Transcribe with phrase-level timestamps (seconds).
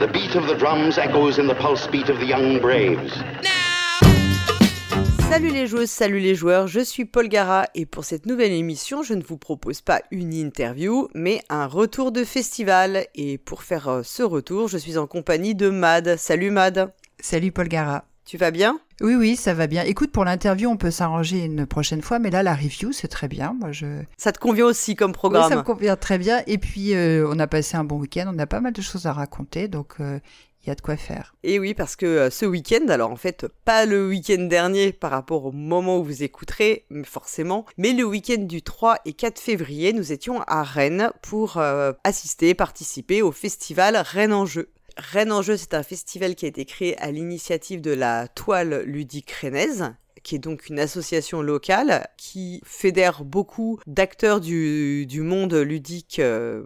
[0.00, 3.22] The beat of the drums echoes in the pulse beat of the young braves.
[5.28, 9.02] Salut les joueuses, salut les joueurs, je suis Paul Gara et pour cette nouvelle émission,
[9.02, 13.04] je ne vous propose pas une interview, mais un retour de festival.
[13.14, 16.16] Et pour faire euh, ce retour, je suis en compagnie de Mad.
[16.16, 16.94] Salut Mad.
[17.20, 18.06] Salut Paul Gara.
[18.24, 18.80] Tu vas bien?
[19.00, 19.82] Oui, oui, ça va bien.
[19.82, 23.28] Écoute, pour l'interview, on peut s'arranger une prochaine fois, mais là, la review, c'est très
[23.28, 23.56] bien.
[23.58, 23.86] Moi, je...
[24.16, 26.42] Ça te convient aussi comme programme Oui, ça me convient très bien.
[26.46, 29.06] Et puis, euh, on a passé un bon week-end, on a pas mal de choses
[29.06, 30.18] à raconter, donc euh,
[30.62, 31.34] il y a de quoi faire.
[31.42, 35.10] Et oui, parce que euh, ce week-end, alors en fait, pas le week-end dernier par
[35.10, 39.92] rapport au moment où vous écouterez, forcément, mais le week-end du 3 et 4 février,
[39.92, 44.68] nous étions à Rennes pour euh, assister, participer au festival Rennes en jeu.
[45.00, 48.82] Rennes en jeu, c'est un festival qui a été créé à l'initiative de la toile
[48.84, 56.18] ludique rennaise qui est donc une association locale qui fédère beaucoup d'acteurs du, monde ludique
[56.18, 56.64] euh,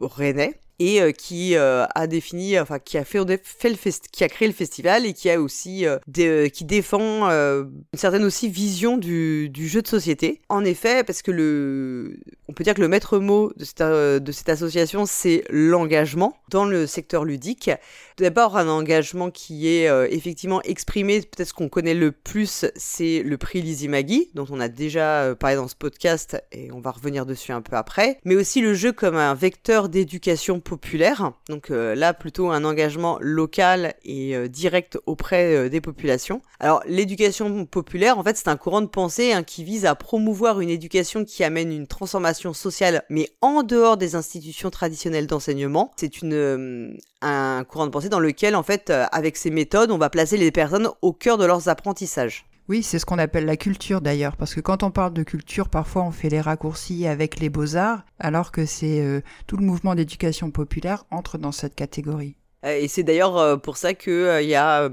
[0.00, 4.28] rennais et euh, qui euh, a défini, enfin qui a fait, le fest qui a
[4.28, 9.50] créé le festival et qui a aussi euh, qui défend une certaine aussi vision du,
[9.50, 10.40] du, jeu de société.
[10.48, 14.32] En effet, parce que le, on peut dire que le maître mot de cette, de
[14.32, 17.70] cette association c'est l'engagement dans le secteur ludique.
[18.16, 23.36] D'abord un engagement qui est effectivement exprimé, peut-être ce qu'on connaît le plus, c'est le
[23.36, 27.26] prix Lizzie Maggie, dont on a déjà parlé dans ce podcast et on va revenir
[27.26, 31.32] dessus un peu après, mais aussi le jeu comme un vecteur d'éducation populaire.
[31.48, 36.42] Donc euh, là, plutôt un engagement local et euh, direct auprès euh, des populations.
[36.60, 40.60] Alors l'éducation populaire, en fait, c'est un courant de pensée hein, qui vise à promouvoir
[40.60, 45.90] une éducation qui amène une transformation sociale, mais en dehors des institutions traditionnelles d'enseignement.
[45.96, 50.08] C'est une un courant de pensée dans lequel, en fait, avec ces méthodes, on va
[50.08, 52.49] placer les personnes au cœur de leurs apprentissages.
[52.70, 55.68] Oui, c'est ce qu'on appelle la culture d'ailleurs, parce que quand on parle de culture,
[55.68, 59.96] parfois on fait les raccourcis avec les beaux-arts, alors que c'est euh, tout le mouvement
[59.96, 62.36] d'éducation populaire entre dans cette catégorie.
[62.64, 64.88] Euh, et c'est d'ailleurs euh, pour ça que il y a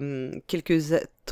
[0.48, 0.82] quelques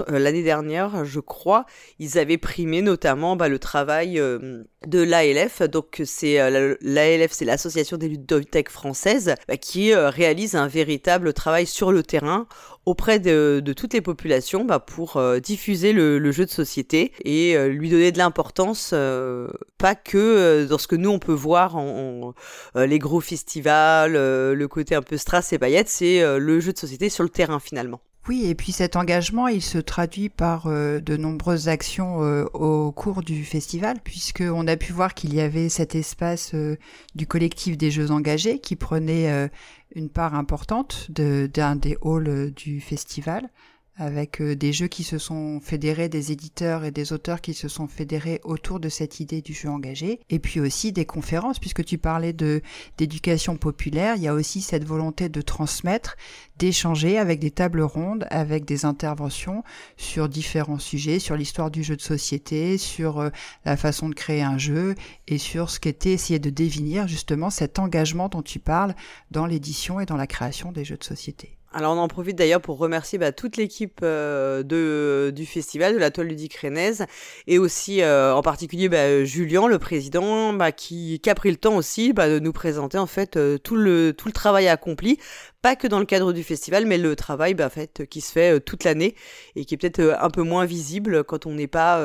[0.08, 1.66] l'année dernière, je crois,
[2.00, 5.62] ils avaient primé notamment bah, le travail de l'ALF.
[5.64, 6.38] Donc c'est
[6.82, 12.48] l'ALF, c'est l'association des ludothèques françaises, bah, qui réalise un véritable travail sur le terrain
[12.86, 17.68] auprès de, toutes les populations bah, pour euh, diffuser le, jeu de société et euh,
[17.68, 21.78] lui donner de l'importance, euh, pas que dans ce que nous on peut voir
[22.76, 27.10] les gros festivals, le côté un peu strass et paillettes, c'est le jeu de société
[27.10, 28.02] sur le terrain finalement.
[28.28, 32.18] Oui, et puis cet engagement, il se traduit par de nombreuses actions
[32.54, 36.56] au cours du festival, puisqu'on a pu voir qu'il y avait cet espace
[37.14, 39.50] du collectif des Jeux engagés qui prenait
[39.94, 43.48] une part importante d'un des halls du festival
[43.98, 47.68] avec euh, des jeux qui se sont fédérés, des éditeurs et des auteurs qui se
[47.68, 51.86] sont fédérés autour de cette idée du jeu engagé, et puis aussi des conférences, puisque
[51.86, 52.62] tu parlais de
[52.98, 56.18] d'éducation populaire, il y a aussi cette volonté de transmettre,
[56.58, 59.64] d'échanger avec des tables rondes, avec des interventions
[59.98, 63.30] sur différents sujets, sur l'histoire du jeu de société, sur euh,
[63.64, 64.96] la façon de créer un jeu,
[65.28, 68.94] et sur ce qu'était essayer de définir justement cet engagement dont tu parles
[69.32, 71.58] dans l'édition et dans la création des jeux de société.
[71.76, 76.10] Alors on en profite d'ailleurs pour remercier bah, toute l'équipe euh, du festival de la
[76.10, 77.06] toile ludique rennaise
[77.48, 81.76] et aussi euh, en particulier bah, Julien le président bah, qui, a pris le temps
[81.76, 85.20] aussi de nous présenter en fait euh, tout le tout le travail accompli
[85.62, 88.62] pas que dans le cadre du festival mais le travail en fait qui se fait
[88.62, 89.14] toute l'année
[89.58, 92.02] et qui est peut-être un peu moins visible quand on n'est pas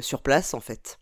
[0.00, 0.98] sur place en fait.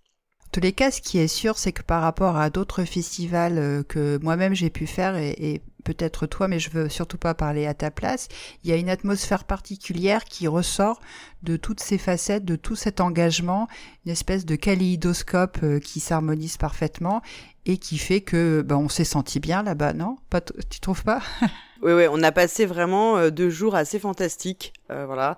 [0.53, 4.19] Tous les cas, ce qui est sûr, c'est que par rapport à d'autres festivals que
[4.23, 7.91] moi-même j'ai pu faire et peut-être toi, mais je veux surtout pas parler à ta
[7.91, 8.29] place.
[8.63, 11.01] Il y a une atmosphère particulière qui ressort
[11.43, 13.69] de toutes ces facettes, de tout cet engagement,
[14.05, 17.23] une espèce de kaléidoscope euh, qui s'harmonise parfaitement
[17.67, 20.17] et qui fait que ben, on s'est senti bien là-bas, non?
[20.31, 21.23] Pas Tu trouves pas?
[21.83, 25.37] Oui, oui, on a passé vraiment euh, deux jours assez fantastiques, euh, voilà.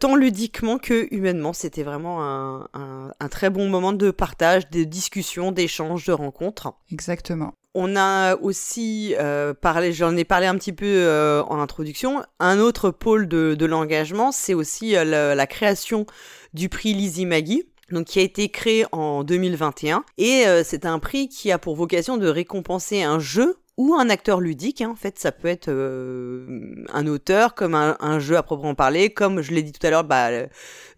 [0.00, 4.84] tant ludiquement que humainement, c'était vraiment un, un, un, très bon moment de partage, de
[4.84, 6.74] discussion, d'échange, de rencontres.
[6.90, 7.54] Exactement.
[7.74, 12.58] On a aussi euh, parlé, j'en ai parlé un petit peu euh, en introduction, un
[12.58, 16.04] autre pôle de, de l'engagement, c'est aussi euh, la, la, création
[16.52, 17.64] du prix Lizzie Maggie.
[17.92, 22.16] Donc, qui a été créé en 2021 et c'est un prix qui a pour vocation
[22.16, 24.80] de récompenser un jeu ou un acteur ludique.
[24.80, 24.90] Hein.
[24.90, 29.52] En fait, ça peut être un auteur, comme un, jeu à proprement parler, comme je
[29.52, 30.30] l'ai dit tout à l'heure, bah,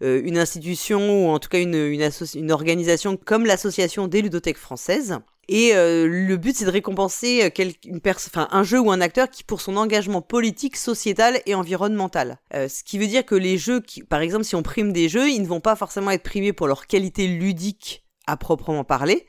[0.01, 5.19] une institution ou en tout cas une, une, une organisation comme l'association des ludothèques françaises.
[5.47, 9.01] Et euh, le but, c'est de récompenser euh, quel, une enfin, un jeu ou un
[9.01, 12.39] acteur qui, pour son engagement politique, sociétal et environnemental.
[12.53, 15.09] Euh, ce qui veut dire que les jeux, qui, par exemple, si on prime des
[15.09, 19.25] jeux, ils ne vont pas forcément être primés pour leur qualité ludique à proprement parler,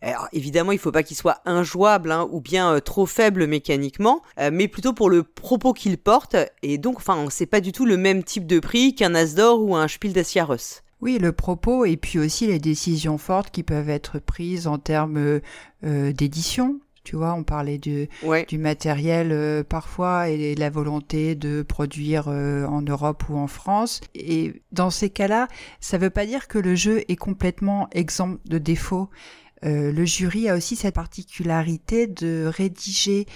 [0.00, 4.22] Alors évidemment, il faut pas qu'il soit injouable hein, ou bien euh, trop faible mécaniquement,
[4.38, 6.36] euh, mais plutôt pour le propos qu'il porte.
[6.62, 9.76] Et donc, enfin, c'est pas du tout le même type de prix qu'un Asdor ou
[9.76, 10.22] un Spiel des.
[11.00, 15.40] Oui, le propos et puis aussi les décisions fortes qui peuvent être prises en termes
[15.84, 16.80] euh, d'édition.
[17.04, 18.08] Tu vois, on parlait du,
[18.48, 24.02] du matériel euh, parfois et la volonté de produire euh, en Europe ou en France.
[24.14, 25.48] Et dans ces cas-là,
[25.80, 29.08] ça ne veut pas dire que le jeu est complètement exempt de défauts.
[29.62, 33.26] le jury a aussi cette particularité de rédiger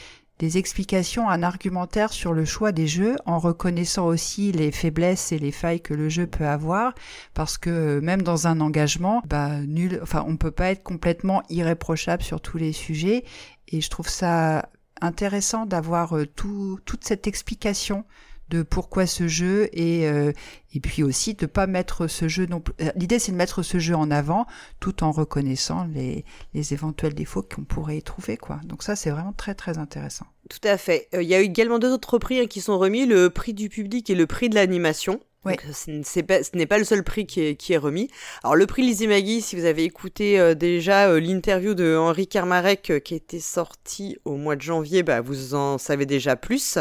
[0.42, 5.38] des explications, un argumentaire sur le choix des jeux en reconnaissant aussi les faiblesses et
[5.38, 6.94] les failles que le jeu peut avoir
[7.32, 12.24] parce que euh, même dans un engagement, bah nul, on peut pas être complètement irréprochable
[12.24, 13.24] sur tous les sujets.
[13.68, 14.68] Et je trouve ça
[15.00, 18.04] intéressant d'avoir euh, tout, toute cette explication
[18.48, 20.32] de pourquoi ce jeu et euh,
[20.74, 23.78] et puis aussi de pas mettre ce jeu non euh, l'idée c'est de mettre ce
[23.78, 24.46] jeu en avant
[24.80, 26.24] tout en reconnaissant les
[26.54, 28.60] les éventuels défauts qu'on pourrait y trouver quoi.
[28.64, 30.26] Donc ça c'est vraiment très très intéressant.
[30.50, 31.08] Tout à fait.
[31.14, 33.68] Euh, il y a également deux autres prix hein, qui sont remis le prix du
[33.68, 35.56] public et le prix de l'animation Ouais.
[35.72, 38.08] Ce n'est pas le seul prix qui est, qui remis.
[38.44, 42.28] Alors le prix Lizzie Maggie, si vous avez écouté euh, déjà euh, l'interview de Henri
[42.28, 46.78] Kermarek euh, qui était sorti au mois de janvier, bah, vous en savez déjà plus,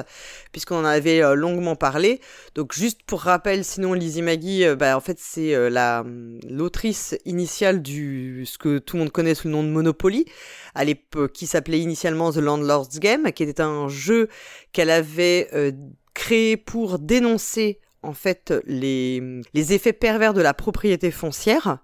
[0.52, 2.22] puisqu'on en avait longuement parlé.
[2.54, 6.06] Donc juste pour rappel, sinon Lizzie Maggie, bah, en fait c'est la
[6.48, 10.26] l'autrice initiale du ce que tout le monde connaît sous le nom de Monopoly,
[10.76, 14.28] à l'époque qui s'appelait initialement The Landlord's Game, qui était un jeu
[14.72, 15.50] qu'elle avait
[16.14, 21.78] créé pour dénoncer en fait les, les effets pervers de la propriété foncière.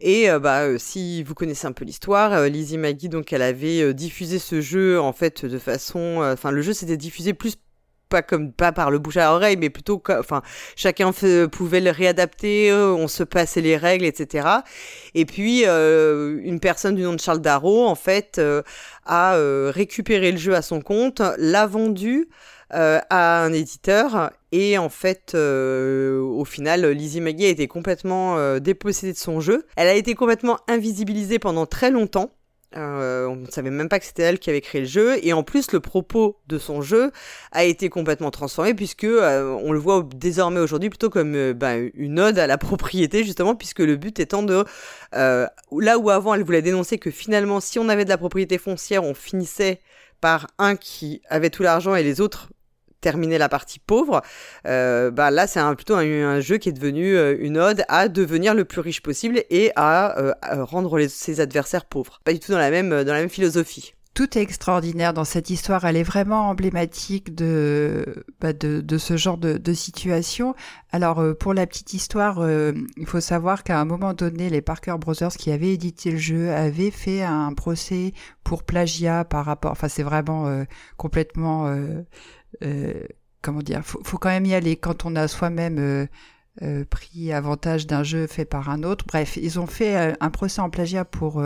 [0.00, 3.42] Et euh, bah, euh, si vous connaissez un peu l'histoire, euh, Lizzie Maggie, donc elle
[3.42, 7.56] avait diffusé ce jeu en fait de façon, enfin le jeu s'était diffusé plus
[8.10, 10.42] pas comme pas par le bouche à oreille, mais plutôt enfin
[10.76, 11.10] chacun
[11.50, 14.46] pouvait le réadapter, on se passait les règles, etc.
[15.14, 18.40] Et puis une personne du nom de Charles Darrow en fait
[19.06, 19.36] a
[19.70, 22.28] récupéré le jeu à son compte, l'a vendu
[22.74, 28.36] euh, à un éditeur et en fait euh, au final Lizzie Maggie a été complètement
[28.36, 29.64] euh, dépossédée de son jeu.
[29.76, 32.30] Elle a été complètement invisibilisée pendant très longtemps.
[32.74, 35.44] on ne savait même pas que c'était elle qui avait créé le jeu et en
[35.44, 37.12] plus le propos de son jeu
[37.52, 42.40] a été complètement transformé puisque on le voit désormais aujourd'hui plutôt comme bah, une ode
[42.40, 44.64] à la propriété justement puisque le but étant de
[45.12, 49.04] là où avant elle voulait dénoncer que finalement si on avait de la propriété foncière
[49.04, 49.80] on finissait
[50.20, 52.48] par un qui avait tout l'argent et les autres
[53.04, 54.22] terminer la partie pauvre,
[54.66, 58.54] euh, bah là c'est plutôt un, jeu qui est devenu euh, une ode à devenir
[58.54, 60.32] le plus riche possible et à, euh,
[60.64, 62.20] rendre ses adversaires pauvres.
[62.24, 65.50] Pas du tout dans la même, dans la même philosophie tout est extraordinaire dans cette
[65.50, 65.84] histoire.
[65.86, 70.54] Elle est vraiment emblématique de, bah de, ce genre de, situation.
[70.92, 72.48] Alors, pour la petite histoire,
[72.96, 76.52] il faut savoir qu'à un moment donné, les Parker Brothers qui avaient édité le jeu
[76.52, 78.12] avaient fait un procès
[78.44, 79.72] pour plagiat par rapport.
[79.72, 80.64] Enfin, c'est vraiment
[80.96, 82.02] complètement euh,
[83.42, 86.06] comment dire, faut, faut quand même y aller quand on a soi-même euh,
[86.62, 89.04] euh, pris avantage d'un jeu fait par un autre.
[89.06, 91.42] Bref, ils ont fait un procès en plagiat pour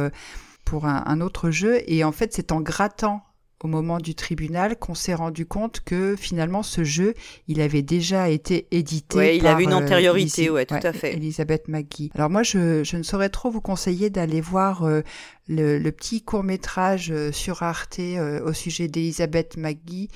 [0.64, 3.22] pour un, un, autre jeu et en fait c'est en grattant
[3.60, 7.14] au moment du tribunal qu'on s'est rendu compte que finalement ce jeu,
[7.48, 9.18] il avait déjà été édité.
[9.18, 11.14] Oui, il avait une antériorité, ouais, tout à fait.
[11.14, 12.10] Elisabeth McGee.
[12.14, 15.02] Alors moi, je, je ne saurais trop vous conseiller d'aller voir euh,
[15.48, 20.08] le, le, petit court métrage euh, sur Arte euh, au sujet d'Elisabeth McGee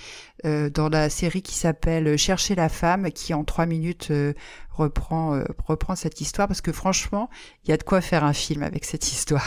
[0.44, 4.10] dans la série qui s'appelle Chercher la femme, qui en trois minutes
[4.70, 7.30] reprend reprend cette histoire parce que franchement,
[7.62, 9.46] il y a de quoi faire un film avec cette histoire.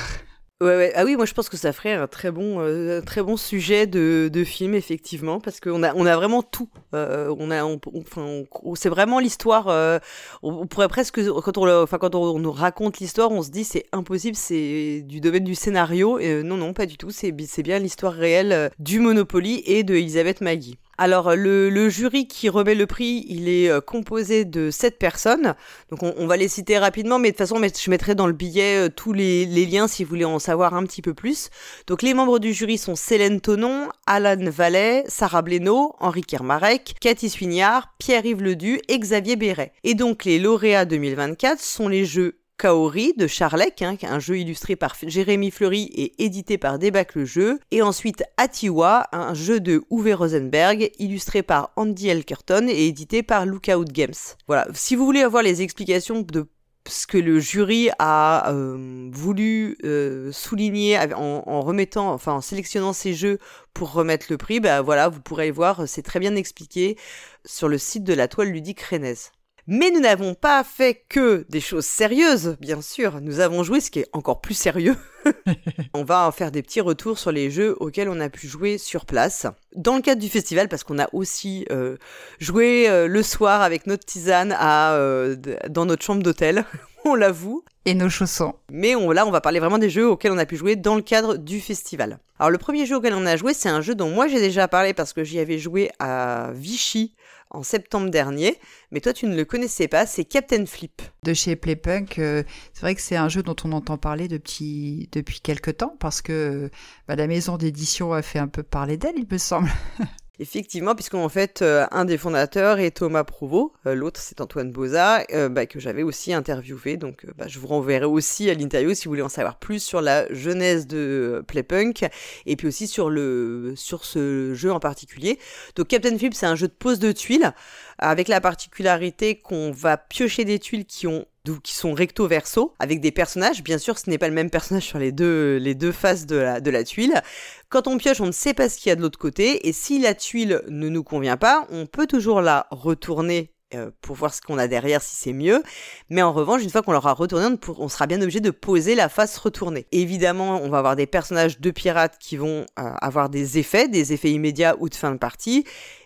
[0.62, 3.88] Ah oui, moi je pense que ça ferait un très bon, euh, très bon sujet
[3.88, 6.70] de, de film effectivement, parce qu'on a, on a vraiment tout.
[6.94, 9.68] Euh, on c'est vraiment l'histoire.
[9.68, 10.00] Euh,
[10.44, 13.84] on, pourrait presque, quand on, enfin quand on, nous raconte l'histoire, on se dit c'est
[13.92, 16.20] impossible, c'est du domaine du scénario.
[16.20, 17.12] Et non, non, pas du tout.
[17.12, 20.78] C'est bien l'histoire réelle du Monopoly et de Elisabeth Maggie.
[20.98, 25.56] Alors le, jury qui remet le prix, il est euh, composé de sept personnes.
[25.90, 28.86] Donc on, va les citer rapidement, mais de toute façon je mettrai dans le billet
[28.86, 31.50] euh, tous les, liens si vous voulez en savoir un petit peu plus.
[31.88, 37.30] Donc les membres du jury sont Célène Tonon, Alan Vallet, Sarah Blénaud, Henri Kermarek, Cathy
[37.30, 39.74] Suignard, Pierre-Yves Ledu et Xavier Béret.
[39.84, 44.76] Et donc les lauréats 2024 sont les jeux Kaori de Charlec, hein, un jeu illustré
[44.76, 47.60] par Jérémy Fleury et édité par Débac le jeu.
[47.72, 53.46] Et ensuite Atiwa, un jeu de Uwe Rosenberg, illustré par Andy Elkerton et édité par
[53.46, 54.14] Lookout Games.
[54.48, 56.48] Voilà, si vous voulez avoir les explications de
[56.88, 63.14] ce que le jury a euh, voulu euh, souligner en, remettant, enfin en sélectionnant ces
[63.14, 63.40] jeux
[63.74, 66.98] pour remettre le prix, bah voilà, vous pourrez voir, c'est très bien expliqué
[67.44, 69.32] sur le site de la toile ludique rennaise.
[69.68, 73.20] Mais nous n'avons pas fait que des choses sérieuses, bien sûr.
[73.20, 74.96] Nous avons joué ce qui est encore plus sérieux.
[75.96, 78.78] on va en faire des petits retours sur les jeux auxquels on a pu jouer
[78.78, 79.48] sur place.
[79.76, 81.98] Dans le cadre du festival, parce qu'on a aussi euh,
[82.40, 85.36] joué euh, le soir avec notre tisane à, euh,
[85.68, 86.64] dans notre chambre d'hôtel,
[87.06, 87.64] on l'avoue.
[87.86, 88.54] Et nos chaussons.
[88.72, 90.96] Mais on, là, on va parler vraiment des jeux auxquels on a pu jouer dans
[90.96, 92.20] le cadre du festival.
[92.38, 94.68] Alors le premier jeu auquel on a joué, c'est un jeu dont moi j'ai déjà
[94.68, 97.16] parlé parce que j'y avais joué à Vichy
[97.56, 98.58] en septembre dernier,
[98.92, 101.02] mais toi tu ne le connaissais pas, c'est Captain Flip.
[101.24, 102.44] De chez Playpunk, euh,
[102.74, 106.22] c'est vrai que c'est un jeu dont on entend parler depuis, depuis quelques temps, parce
[106.22, 106.70] que
[107.08, 109.70] bah, la maison d'édition a fait un peu parler d'elle, il me semble.
[110.40, 115.24] Effectivement, puisqu'en fait, euh, un des fondateurs est Thomas Prouveau, euh, l'autre c'est Antoine Boza,
[115.32, 116.98] euh, bah, que j'avais aussi interviewé.
[116.98, 120.02] Donc bah, je vous renverrai aussi à l'interview si vous voulez en savoir plus sur
[120.02, 122.06] la genèse de Playpunk
[122.46, 125.40] et puis aussi sur, le, sur ce jeu en particulier.
[125.76, 127.54] Donc Captain Flip, c'est un jeu de pose de tuiles
[127.98, 131.26] avec la particularité qu'on va piocher des tuiles qui ont
[131.64, 133.64] qui sont recto verso avec des personnages.
[133.64, 136.38] Bien sûr, ce n'est pas le même personnage sur les deux, les deux faces de
[136.38, 137.22] la, de la tuile.
[137.70, 139.68] Quand on pioche, on ne sait pas ce qu'il y a de l'autre côté.
[139.68, 144.16] Et si la tuile ne nous convient pas, on peut toujours la retourner euh, pour
[144.16, 145.64] voir ce qu'on a derrière si c'est mieux.
[146.10, 147.48] Mais en revanche, une fois qu'on l'aura retourné,
[147.78, 149.88] on, sera bien obligé de poser la face retournée.
[149.92, 154.14] Évidemment, on va avoir des personnages de pirates qui vont euh, avoir des effets, des
[154.14, 155.66] effets immédiats ou de fin de partie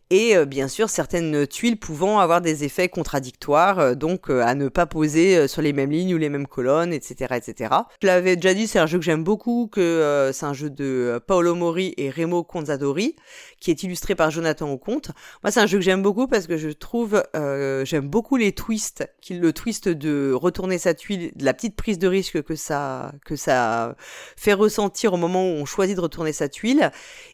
[0.09, 4.55] et euh, bien sûr certaines tuiles pouvant avoir des effets contradictoires, euh, donc euh, à
[4.55, 7.35] ne pas poser sur les mêmes lignes ou les mêmes colonnes, etc.
[7.35, 7.75] etc.
[8.01, 11.21] Je l'avais déjà dit, c'est un jeu que j'aime beaucoup, que c'est un jeu de
[11.27, 13.15] Paolo Mori et Remo Conzadori,
[13.59, 15.11] qui est illustré par Jonathan Oconte.
[15.43, 19.07] Moi c'est un jeu que j'aime beaucoup parce que je trouve, j'aime beaucoup les twists,
[19.29, 23.35] le twist de retourner sa tuile, de la petite prise de risque que ça, que
[23.35, 23.95] ça
[24.35, 26.91] fait ressentir au moment où on choisit de retourner sa tuile,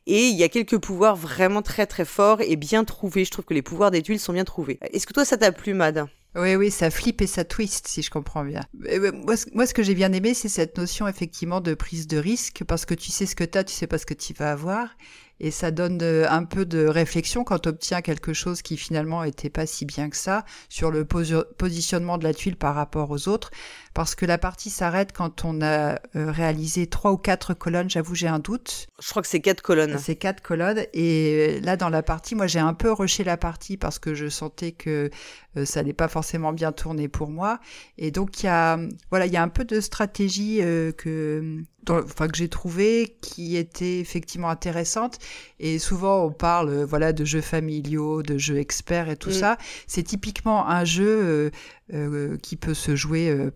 [0.07, 3.25] et il y a quelques pouvoirs vraiment très très forts et bien trouvés.
[3.25, 4.79] Je trouve que les pouvoirs des tuiles sont bien trouvés.
[4.93, 6.05] Est-ce que toi ça t'a plu, Mad?
[6.37, 8.59] Oui, oui, ça flippe et ça twist, si je comprends bien.
[8.73, 12.85] Moi, ce que j'ai bien aimé, c'est cette notion effectivement de prise de risque, parce
[12.85, 14.89] que tu sais ce que tu as, tu sais pas ce que tu vas avoir,
[15.39, 19.49] et ça donne un peu de réflexion quand tu obtiens quelque chose qui finalement était
[19.49, 23.51] pas si bien que ça sur le positionnement de la tuile par rapport aux autres
[23.95, 27.89] parce que la partie s'arrête quand on a euh, réalisé trois ou quatre colonnes.
[27.89, 28.87] J'avoue, j'ai un doute.
[29.01, 29.97] Je crois que c'est quatre colonnes.
[29.97, 30.85] C'est quatre colonnes.
[30.93, 34.27] Et là, dans la partie, moi, j'ai un peu rushé la partie parce que je
[34.27, 35.09] sentais que
[35.55, 37.61] euh, ça n'allait pas forcément bien tourner pour moi.
[37.97, 38.77] Et donc, il y a,
[39.11, 43.55] voilà, il y a un peu de stratégie euh, que, enfin, que j'ai trouvé qui
[43.55, 45.19] était effectivement intéressante.
[45.61, 49.33] Et souvent, on parle, voilà, de jeux familiaux, de jeux experts et tout mm.
[49.33, 49.57] ça.
[49.87, 51.51] C'est typiquement un jeu
[51.93, 53.51] euh, qui peut se jouer euh,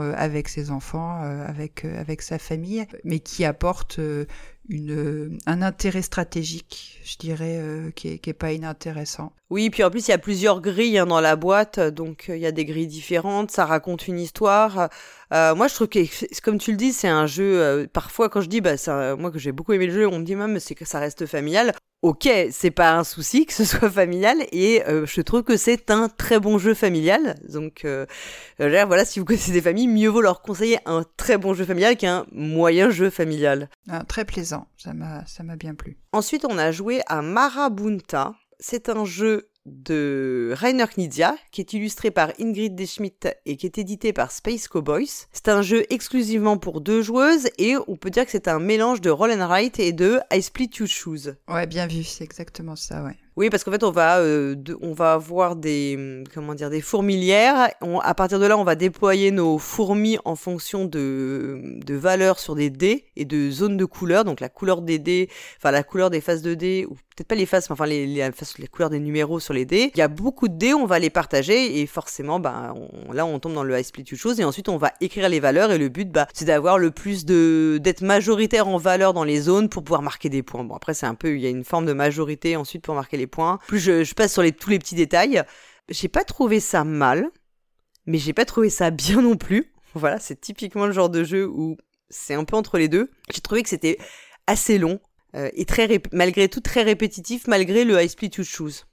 [0.00, 4.00] euh, avec ses enfants, avec, avec sa famille, mais qui apporte
[4.68, 7.62] une, un intérêt stratégique, je dirais,
[7.94, 9.32] qui, est, qui est pas inintéressant.
[9.50, 12.38] Oui, puis en plus il y a plusieurs grilles hein, dans la boîte, donc il
[12.38, 14.90] y a des grilles différentes, ça raconte une histoire.
[15.30, 18.60] moi je trouve que, comme tu le dis, c'est un jeu, parfois quand je dis,
[18.60, 18.74] bah,
[19.16, 21.26] moi que j'ai beaucoup aimé le jeu, on me dit même c'est que ça reste
[21.26, 21.72] familial.
[22.02, 25.90] Ok, c'est pas un souci que ce soit familial et euh, je trouve que c'est
[25.90, 27.34] un très bon jeu familial.
[27.48, 28.06] Donc euh,
[28.58, 31.96] voilà, si vous connaissez des familles, mieux vaut leur conseiller un très bon jeu familial
[31.96, 33.68] qu'un moyen jeu familial.
[33.90, 35.98] Ah, très plaisant, ça m'a ça m'a bien plu.
[36.12, 38.34] Ensuite, on a joué à Marabunta.
[38.60, 43.78] C'est un jeu de Rainer Knizia, qui est illustré par Ingrid Deschmidt et qui est
[43.78, 45.26] édité par Space Cowboys.
[45.32, 49.00] C'est un jeu exclusivement pour deux joueuses et on peut dire que c'est un mélange
[49.00, 51.36] de Roll and Write et de I Split You Choose.
[51.48, 53.16] Ouais, bien vu, c'est exactement ça, ouais.
[53.38, 57.68] Oui, parce qu'en fait, on va, euh, on va avoir des, comment dire, des fourmilières.
[58.02, 62.56] à partir de là, on va déployer nos fourmis en fonction de, de valeurs sur
[62.56, 64.24] des dés et de zones de couleurs.
[64.24, 65.28] Donc la couleur des dés,
[65.58, 68.06] enfin la couleur des faces de dés, ou peut-être pas les faces, mais enfin les,
[68.06, 68.28] les,
[68.58, 69.92] les, couleurs des numéros sur les dés.
[69.94, 72.74] Il y a beaucoup de dés, on va les partager et forcément, ben,
[73.12, 75.70] là, on tombe dans le high split chose et ensuite on va écrire les valeurs
[75.70, 79.40] et le but, bah, c'est d'avoir le plus de, d'être majoritaire en valeur dans les
[79.42, 80.64] zones pour pouvoir marquer des points.
[80.64, 83.16] Bon, après, c'est un peu, il y a une forme de majorité ensuite pour marquer
[83.16, 83.58] les points.
[83.68, 85.42] Plus je, passe sur les, tous les petits détails.
[85.88, 87.30] J'ai pas trouvé ça mal,
[88.06, 89.72] mais j'ai pas trouvé ça bien non plus.
[89.94, 91.76] Voilà, c'est typiquement le genre de jeu où
[92.10, 93.10] c'est un peu entre les deux.
[93.32, 93.98] J'ai trouvé que c'était
[94.46, 95.00] assez long
[95.34, 98.84] euh, et très malgré tout très répétitif, malgré le I Split You Choose.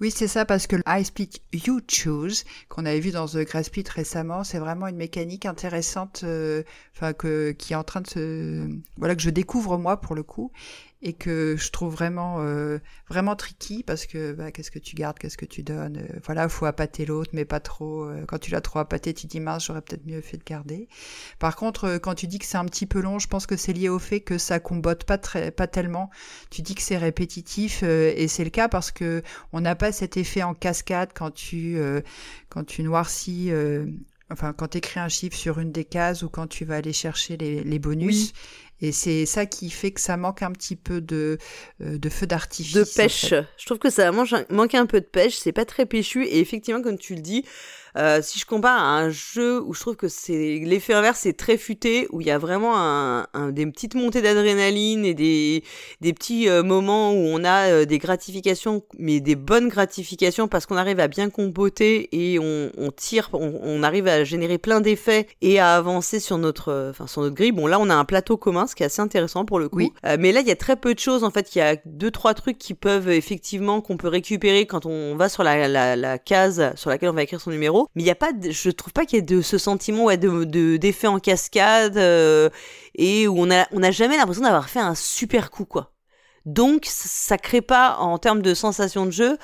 [0.00, 3.40] Oui, c'est ça, parce que le I Split You Choose, qu'on avait vu dans The
[3.40, 6.62] Grass Split récemment, c'est vraiment une mécanique intéressante, euh,
[7.18, 8.66] que, qui est en train de se,
[8.96, 10.52] voilà, que je découvre moi pour le coup,
[11.02, 12.78] et que je trouve vraiment euh,
[13.08, 15.96] vraiment tricky parce que bah, qu'est-ce que tu gardes, qu'est-ce que tu donnes.
[15.96, 18.04] Euh, voilà, faut appâter l'autre, mais pas trop.
[18.04, 20.88] Euh, quand tu l'as trop appâté, tu dis mince, j'aurais peut-être mieux fait de garder.
[21.38, 23.72] Par contre, quand tu dis que c'est un petit peu long, je pense que c'est
[23.72, 26.10] lié au fait que ça combotte pas très, pas tellement.
[26.50, 30.16] Tu dis que c'est répétitif et c'est le cas parce que on n'a pas cet
[30.16, 31.78] effet en cascade quand tu
[32.48, 33.50] quand tu noircis
[34.30, 36.92] enfin quand tu écris un chiffre sur une des cases ou quand tu vas aller
[36.92, 38.32] chercher les, bonus.
[38.82, 41.38] Et c'est ça qui fait que ça manque un petit peu de,
[41.82, 42.74] euh, de feu d'artifice.
[42.74, 43.34] De pêche.
[43.56, 45.36] Je trouve que ça manque un peu de pêche.
[45.36, 46.24] C'est pas très péchu.
[46.24, 47.44] Et effectivement, comme tu le dis,
[47.96, 51.36] euh, si je compare à un jeu où je trouve que c'est l'effet inverse c'est
[51.36, 55.64] très futé, où il y a vraiment un, des petites montées d'adrénaline et des,
[56.00, 60.66] des petits euh, moments où on a euh, des gratifications, mais des bonnes gratifications parce
[60.66, 65.26] qu'on arrive à bien compoter et on, on tire, on, arrive à générer plein d'effets
[65.40, 67.52] et à avancer sur notre, enfin sur notre grille.
[67.52, 69.78] Bon là on a un plateau commun, ce qui est assez intéressant pour le coup.
[69.78, 69.92] Oui.
[70.18, 71.54] mais là il y a très peu de choses en fait.
[71.54, 75.28] Il y a deux trois trucs qui peuvent effectivement qu'on peut récupérer quand on va
[75.28, 78.10] sur la, la, la case sur laquelle on va écrire son numéro mais il y
[78.10, 81.18] a pas, je trouve pas qu'il y ait de ce sentiment ouais, de d'effet en
[81.18, 82.48] cascade euh,
[82.94, 85.92] et où on a on a jamais l'impression d'avoir fait un super coup quoi.
[86.46, 89.36] Donc ça crée pas en termes de sensation de jeu.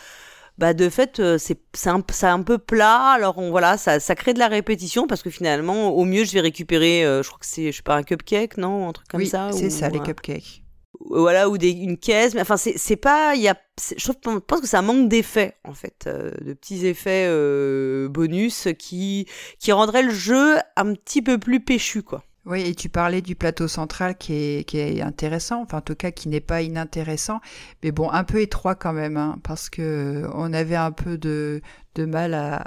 [0.58, 3.10] Bah de fait euh, c'est un, un peu plat.
[3.10, 6.32] Alors on voilà ça, ça crée de la répétition parce que finalement au mieux je
[6.32, 9.06] vais récupérer euh, je crois que c'est je sais pas un cupcake non un truc
[9.08, 10.62] comme oui, ça c'est ça les cupcakes.
[11.10, 12.34] Voilà ou des une caisse.
[12.34, 13.56] Mais enfin c'est c'est pas il y a
[13.98, 14.10] je
[14.46, 19.26] pense que ça manque d'effets en fait euh, de petits effets euh, bonus qui
[19.58, 23.34] qui rendraient le jeu un petit peu plus péchu quoi oui, et tu parlais du
[23.34, 27.40] plateau central qui est, qui est intéressant, enfin en tout cas qui n'est pas inintéressant,
[27.82, 31.60] mais bon, un peu étroit quand même, hein, parce que on avait un peu de,
[31.96, 32.64] de mal à,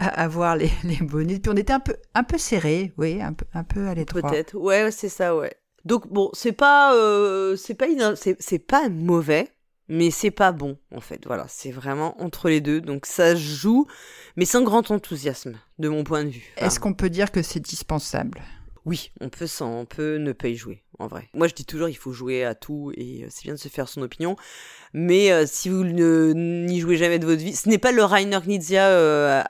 [0.00, 3.32] à, voir les, les bonus, puis on était un peu, un peu serré, oui, un
[3.32, 4.22] peu, un peu à l'étroit.
[4.22, 5.54] Peut-être, ouais, c'est ça, ouais.
[5.84, 7.86] Donc bon, c'est pas euh, c'est pas
[8.38, 9.48] c'est pas mauvais,
[9.88, 11.22] mais c'est pas bon en fait.
[11.26, 12.80] Voilà, c'est vraiment entre les deux.
[12.80, 13.86] Donc ça joue,
[14.36, 16.52] mais sans grand enthousiasme de mon point de vue.
[16.58, 18.42] Est-ce qu'on peut dire que c'est dispensable?
[18.90, 21.28] Oui, on peut sans, on peut ne pas y jouer en vrai.
[21.32, 23.68] Moi je dis toujours il faut jouer à tout et euh, c'est bien de se
[23.68, 24.34] faire son opinion.
[24.94, 28.40] Mais euh, si vous n'y jouez jamais de votre vie, ce n'est pas le Rainer
[28.44, 29.46] Knizia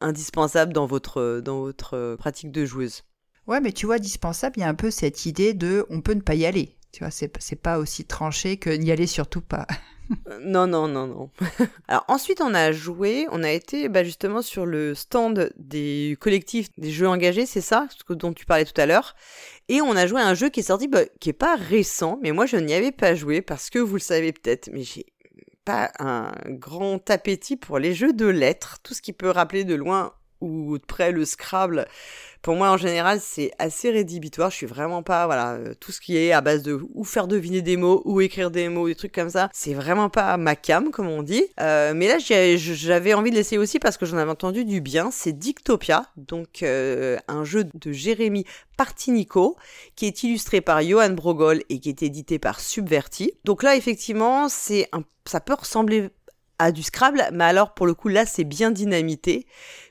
[0.00, 3.04] indispensable dans votre dans votre pratique de joueuse.
[3.46, 6.14] Ouais, mais tu vois, dispensable, il y a un peu cette idée de on peut
[6.14, 6.76] ne pas y aller.
[6.92, 9.66] Tu vois, c'est pas aussi tranché que n'y aller surtout pas.
[10.42, 11.30] Non, non, non, non.
[11.88, 16.68] Alors ensuite, on a joué, on a été bah, justement sur le stand des collectifs
[16.76, 19.14] des jeux engagés, c'est ça, ce dont tu parlais tout à l'heure.
[19.68, 22.18] Et on a joué à un jeu qui est sorti, bah, qui est pas récent,
[22.22, 25.06] mais moi je n'y avais pas joué parce que vous le savez peut-être, mais j'ai
[25.64, 29.74] pas un grand appétit pour les jeux de lettres, tout ce qui peut rappeler de
[29.74, 31.86] loin ou de près le Scrabble
[32.42, 34.50] pour moi en général c'est assez rédhibitoire.
[34.50, 37.28] Je suis vraiment pas voilà euh, tout ce qui est à base de ou faire
[37.28, 40.56] deviner des mots ou écrire des mots des trucs comme ça c'est vraiment pas ma
[40.56, 41.44] cam comme on dit.
[41.60, 45.10] Euh, mais là j'avais envie de l'essayer aussi parce que j'en avais entendu du bien.
[45.10, 48.44] C'est Dictopia donc euh, un jeu de Jérémy
[48.76, 49.56] Partinico
[49.94, 53.32] qui est illustré par Johan Brogol et qui est édité par Subverti.
[53.44, 56.10] Donc là effectivement c'est un ça peut ressembler
[56.70, 59.46] du Scrabble mais alors pour le coup là c'est bien dynamité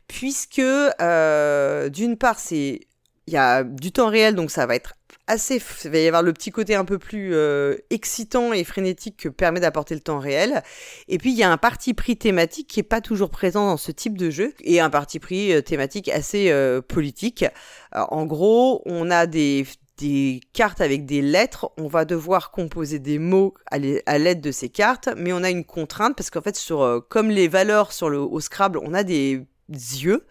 [0.08, 2.82] puisque euh, d'une part c'est
[3.28, 4.94] il y a du temps réel donc ça va être
[5.28, 9.18] assez il va y avoir le petit côté un peu plus euh, excitant et frénétique
[9.18, 10.62] que permet d'apporter le temps réel.
[11.08, 13.78] Et puis il y a un parti pris thématique qui est pas toujours présent dans
[13.78, 16.52] ce type de jeu et un parti pris euh, thématique assez
[16.88, 17.46] politique.
[17.94, 19.66] En gros on a des
[20.02, 23.78] des cartes avec des lettres, on va devoir composer des mots à
[24.18, 27.48] l'aide de ces cartes, mais on a une contrainte parce qu'en fait, sur, comme les
[27.48, 30.26] valeurs sur le, au Scrabble, on a des yeux.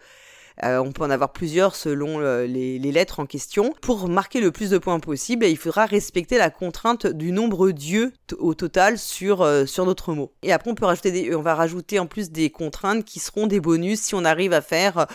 [0.63, 3.73] Euh, on peut en avoir plusieurs selon euh, les, lettres en question.
[3.81, 8.11] Pour marquer le plus de points possible, il faudra respecter la contrainte du nombre d'yeux
[8.37, 10.33] au total sur, euh, sur notre mot.
[10.43, 13.47] Et après, on peut rajouter des, on va rajouter en plus des contraintes qui seront
[13.47, 15.07] des bonus si on arrive à faire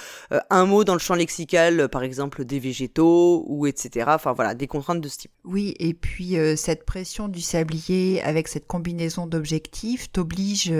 [0.50, 4.06] un mot dans le champ lexical, par exemple des végétaux ou etc.
[4.14, 5.30] Enfin voilà, des contraintes de ce type.
[5.44, 10.72] Oui, et puis cette pression du sablier avec cette combinaison d'objectifs t'oblige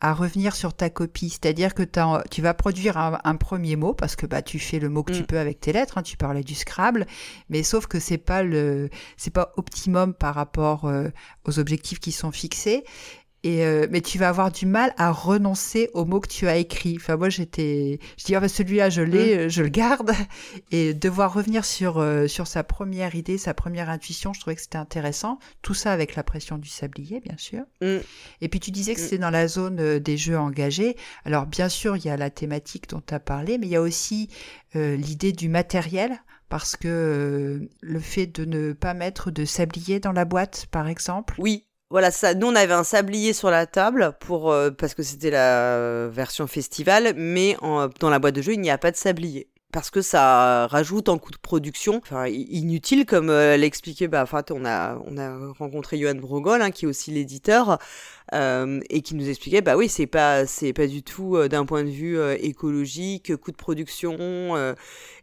[0.00, 1.30] à revenir sur ta copie.
[1.30, 1.82] C'est-à-dire que
[2.30, 5.22] tu vas produire un premier mot parce que bah tu fais le mot que tu
[5.22, 5.26] mm.
[5.26, 5.98] peux avec tes lettres.
[5.98, 7.06] Hein, tu parlais du Scrabble,
[7.48, 11.08] mais sauf que c'est pas le c'est pas optimum par rapport euh,
[11.44, 12.84] aux objectifs qui sont fixés.
[13.44, 16.56] Et euh, mais tu vas avoir du mal à renoncer au mot que tu as
[16.56, 16.96] écrit.
[16.96, 19.48] Enfin moi j'étais, je dis ah bah, celui-là je l'ai, mmh.
[19.48, 20.10] je le garde.
[20.72, 24.62] Et devoir revenir sur euh, sur sa première idée, sa première intuition, je trouvais que
[24.62, 25.38] c'était intéressant.
[25.62, 27.62] Tout ça avec la pression du sablier bien sûr.
[27.80, 27.98] Mmh.
[28.40, 29.04] Et puis tu disais que mmh.
[29.04, 30.96] c'était dans la zone euh, des jeux engagés.
[31.24, 33.76] Alors bien sûr il y a la thématique dont tu as parlé, mais il y
[33.76, 34.28] a aussi
[34.74, 40.24] l'idée du matériel parce que le fait de ne pas mettre de sablier dans la
[40.24, 41.34] boîte, par exemple.
[41.38, 42.34] Oui, voilà, ça.
[42.34, 46.46] Nous, on avait un sablier sur la table pour euh, parce que c'était la version
[46.46, 47.56] festival, mais
[48.00, 49.48] dans la boîte de jeu, il n'y a pas de sablier.
[49.72, 54.42] Parce que ça rajoute en coût de production, enfin inutile comme euh, l'expliquait, bah, enfin
[54.50, 57.78] on a on a rencontré Johan Brogol hein, qui est aussi l'éditeur
[58.34, 61.64] euh, et qui nous expliquait bah oui c'est pas c'est pas du tout euh, d'un
[61.64, 63.98] point de vue euh, écologique, coût de production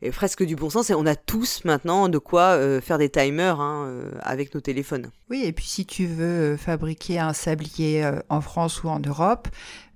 [0.02, 3.60] et presque du bon sens et on a tous maintenant de quoi faire des timers
[3.60, 5.10] hein, avec nos téléphones.
[5.30, 9.48] Oui et puis si tu veux fabriquer un sablier en France ou en Europe,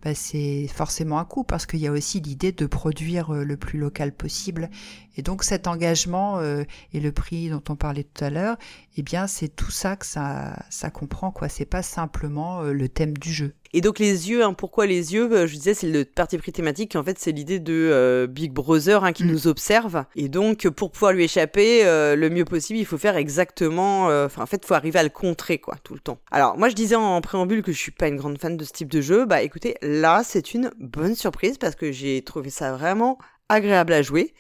[0.04, 3.58] bah, c'est forcément un coût parce qu'il y a aussi l'idée de produire euh, le
[3.58, 4.70] plus local possible.
[5.18, 8.58] Et donc cet engagement euh, et le prix dont on parlait tout à l'heure,
[8.98, 11.50] eh bien c'est tout ça que ça, ça comprend quoi.
[11.50, 13.54] C'est pas simplement euh, le thème du jeu.
[13.72, 15.46] Et donc les yeux, hein, pourquoi les yeux?
[15.46, 16.96] Je disais c'est le parti pris thématique.
[16.96, 19.32] En fait c'est l'idée de Big Brother hein, qui mm.
[19.32, 20.06] nous observe.
[20.16, 24.06] Et donc pour pouvoir lui échapper le mieux possible, il faut faire exactement.
[24.06, 26.20] Enfin en fait il faut arriver à le contrer quoi tout le temps.
[26.32, 28.72] Alors moi je disais en préambule que je suis pas une grande fan de ce
[28.72, 29.26] type de jeu.
[29.26, 33.18] Bah écoutez là, c'est une bonne surprise parce que j'ai trouvé ça vraiment
[33.50, 34.34] agréable à jouer.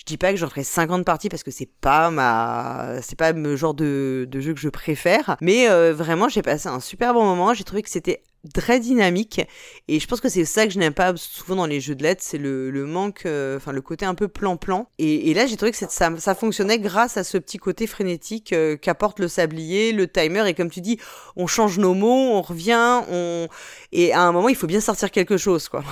[0.00, 3.32] Je dis pas que j'en ferai 50 parties parce que c'est pas ma, c'est pas
[3.32, 5.36] le genre de, jeu que je préfère.
[5.42, 7.52] Mais euh, vraiment, j'ai passé un super bon moment.
[7.52, 8.22] J'ai trouvé que c'était
[8.54, 9.42] très dynamique
[9.88, 12.02] et je pense que c'est ça que je n'aime pas souvent dans les jeux de
[12.02, 15.72] lettres c'est le, manque euh, enfin le côté un peu plan-plan et, là j'ai trouvé
[15.72, 20.48] que ça, fonctionnait grâce à ce petit côté frénétique euh, qu'apporte le sablier le timer
[20.48, 20.98] et comme tu dis
[21.36, 23.48] on change nos mots on revient on
[23.92, 25.84] et à un moment il faut bien sortir quelque chose quoi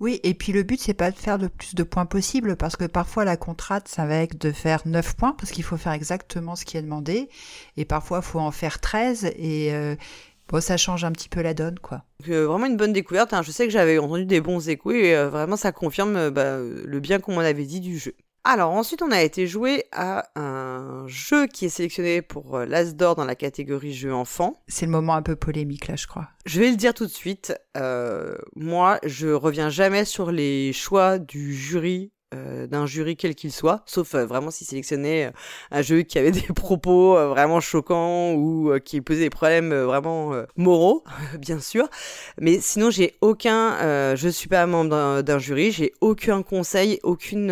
[0.00, 2.76] Oui, et puis le but, c'est pas de faire le plus de points possible, parce
[2.76, 5.92] que parfois la contrainte, ça va être de faire 9 points, parce qu'il faut faire
[5.92, 7.28] exactement ce qui est demandé,
[7.76, 9.94] et parfois il faut en faire 13, et euh,
[10.48, 12.02] bon, ça change un petit peu la donne, quoi.
[12.28, 13.42] Euh, vraiment une bonne découverte, hein.
[13.42, 17.00] je sais que j'avais entendu des bons échos, et euh, vraiment ça confirme bah, le
[17.00, 18.14] bien qu'on m'en avait dit du jeu.
[18.46, 22.94] Alors ensuite on a été joué à un jeu qui est sélectionné pour euh, l'As
[22.94, 24.62] d'or dans la catégorie jeu enfant.
[24.68, 26.28] C'est le moment un peu polémique là je crois.
[26.44, 31.18] Je vais le dire tout de suite, euh, moi je reviens jamais sur les choix
[31.18, 35.30] du jury euh, d'un jury quel qu'il soit, sauf euh, vraiment s'il sélectionnait euh,
[35.70, 41.04] un jeu qui avait des propos vraiment choquants ou qui posait des problèmes vraiment moraux,
[41.38, 41.88] bien sûr.
[42.40, 47.48] Mais sinon, j'ai aucun, je suis pas membre d'un jury, j'ai aucun conseil, aucune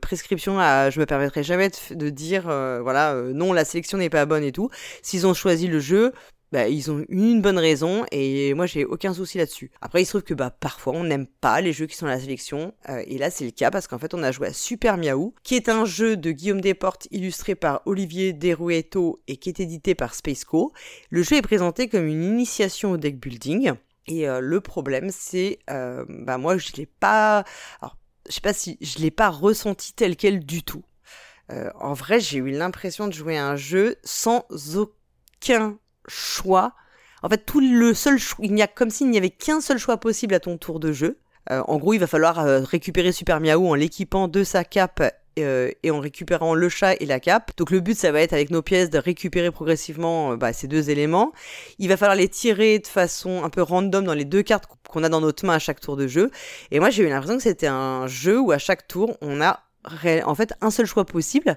[0.00, 0.54] prescription.
[0.54, 4.70] Je me permettrai jamais de dire, voilà, non, la sélection n'est pas bonne et tout.
[5.02, 6.12] S'ils ont choisi le jeu,
[6.56, 9.70] bah, ils ont une bonne raison et moi j'ai aucun souci là-dessus.
[9.82, 12.08] Après il se trouve que bah parfois on n'aime pas les jeux qui sont à
[12.08, 14.52] la sélection euh, et là c'est le cas parce qu'en fait on a joué à
[14.54, 19.50] Super Miaou qui est un jeu de Guillaume Desportes illustré par Olivier Derueto et qui
[19.50, 20.72] est édité par Spaceco.
[21.10, 23.72] Le jeu est présenté comme une initiation au deck building
[24.06, 27.44] et euh, le problème c'est euh, bah moi je l'ai pas
[28.26, 30.84] je sais pas si je l'ai pas ressenti tel quel du tout.
[31.50, 36.74] en vrai j'ai eu l'impression de jouer à un jeu sans aucun choix.
[37.22, 39.98] En fait, tout le seul il n'y a comme s'il n'y avait qu'un seul choix
[39.98, 41.18] possible à ton tour de jeu.
[41.50, 45.02] Euh, en gros, il va falloir euh, récupérer Super Miaou en l'équipant de sa cape
[45.38, 47.52] euh, et en récupérant le chat et la cape.
[47.56, 50.90] Donc le but, ça va être avec nos pièces de récupérer progressivement bah, ces deux
[50.90, 51.32] éléments.
[51.78, 55.04] Il va falloir les tirer de façon un peu random dans les deux cartes qu'on
[55.04, 56.30] a dans notre main à chaque tour de jeu.
[56.70, 59.62] Et moi, j'ai eu l'impression que c'était un jeu où à chaque tour, on a
[60.24, 61.56] en fait un seul choix possible.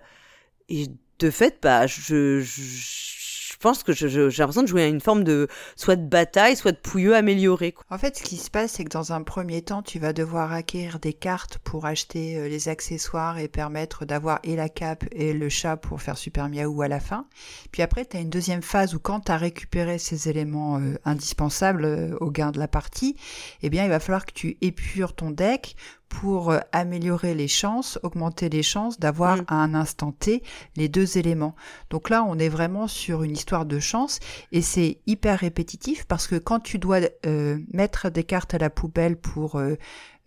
[0.67, 3.18] Et de fait, bah, je je
[3.59, 6.77] pense que j'ai l'impression de jouer à une forme de soit de bataille, soit de
[6.77, 7.75] pouilleux amélioré.
[7.89, 10.53] En fait, ce qui se passe, c'est que dans un premier temps, tu vas devoir
[10.53, 15.33] acquérir des cartes pour acheter euh, les accessoires et permettre d'avoir et la cape et
[15.33, 17.25] le chat pour faire super miaou à la fin.
[17.71, 20.95] Puis après, tu as une deuxième phase où quand tu as récupéré ces éléments euh,
[21.03, 23.17] indispensables euh, au gain de la partie,
[23.61, 25.75] eh bien, il va falloir que tu épures ton deck
[26.09, 29.45] pour euh, améliorer les chances, augmenter les chances d'avoir mm.
[29.47, 30.43] à un instant T
[30.75, 31.55] les deux éléments.
[31.89, 34.19] Donc là, on est vraiment sur une histoire de chance
[34.51, 38.69] et c'est hyper répétitif parce que quand tu dois euh, mettre des cartes à la
[38.69, 39.75] poubelle pour euh,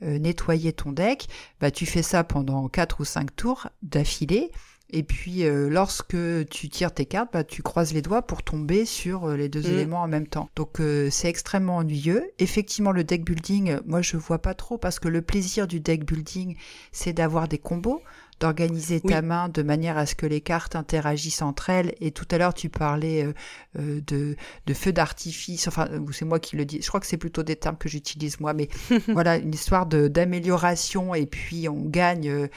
[0.01, 1.29] nettoyer ton deck,
[1.61, 4.51] bah tu fais ça pendant quatre ou cinq tours d'affilée
[4.93, 6.17] et puis, euh, lorsque
[6.51, 9.63] tu tires tes cartes, bah, tu croises les doigts pour tomber sur euh, les deux
[9.63, 9.73] mm.
[9.73, 10.51] éléments en même temps.
[10.55, 12.31] Donc, euh, c'est extrêmement ennuyeux.
[12.39, 16.05] Effectivement, le deck building, moi, je vois pas trop parce que le plaisir du deck
[16.05, 16.57] building,
[16.93, 18.03] c'est d'avoir des combos
[18.41, 21.95] d'organiser ta main de manière à ce que les cartes interagissent entre elles.
[22.01, 23.33] Et tout à l'heure, tu parlais
[23.77, 25.69] de, de feu d'artifice.
[25.69, 26.83] Enfin, c'est moi qui le dis.
[26.83, 28.67] Je crois que c'est plutôt des termes que j'utilise moi, mais
[29.09, 31.15] voilà, une histoire d'amélioration.
[31.15, 32.49] Et puis, on gagne,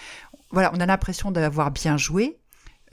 [0.52, 2.40] voilà, on a l'impression d'avoir bien joué.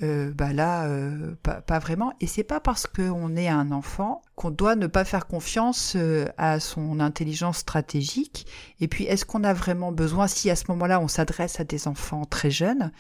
[0.03, 2.13] Euh, bah là, euh, pas, vraiment.
[2.21, 6.27] Et c'est pas parce qu'on est un enfant qu'on doit ne pas faire confiance euh,
[6.39, 8.47] à son intelligence stratégique.
[8.81, 11.87] Et puis, est-ce qu'on a vraiment besoin, si à ce moment-là on s'adresse à des
[11.87, 12.91] enfants très jeunes,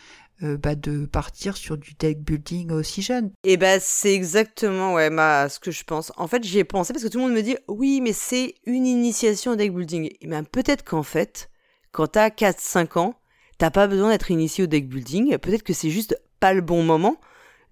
[0.40, 3.30] bah, de partir sur du deck building aussi jeune?
[3.44, 6.10] Eh bah c'est exactement ouais ce que je pense.
[6.16, 8.84] En fait j'y pensé parce que tout le monde me dit oui mais c'est une
[8.84, 10.10] initiation au deck building.
[10.20, 11.48] Et ben peut-être qu'en fait
[11.92, 13.14] quand t'as 4-5 ans
[13.62, 15.38] t'as pas besoin d'être initié au deck building.
[15.38, 17.20] Peut-être que c'est juste pas le bon moment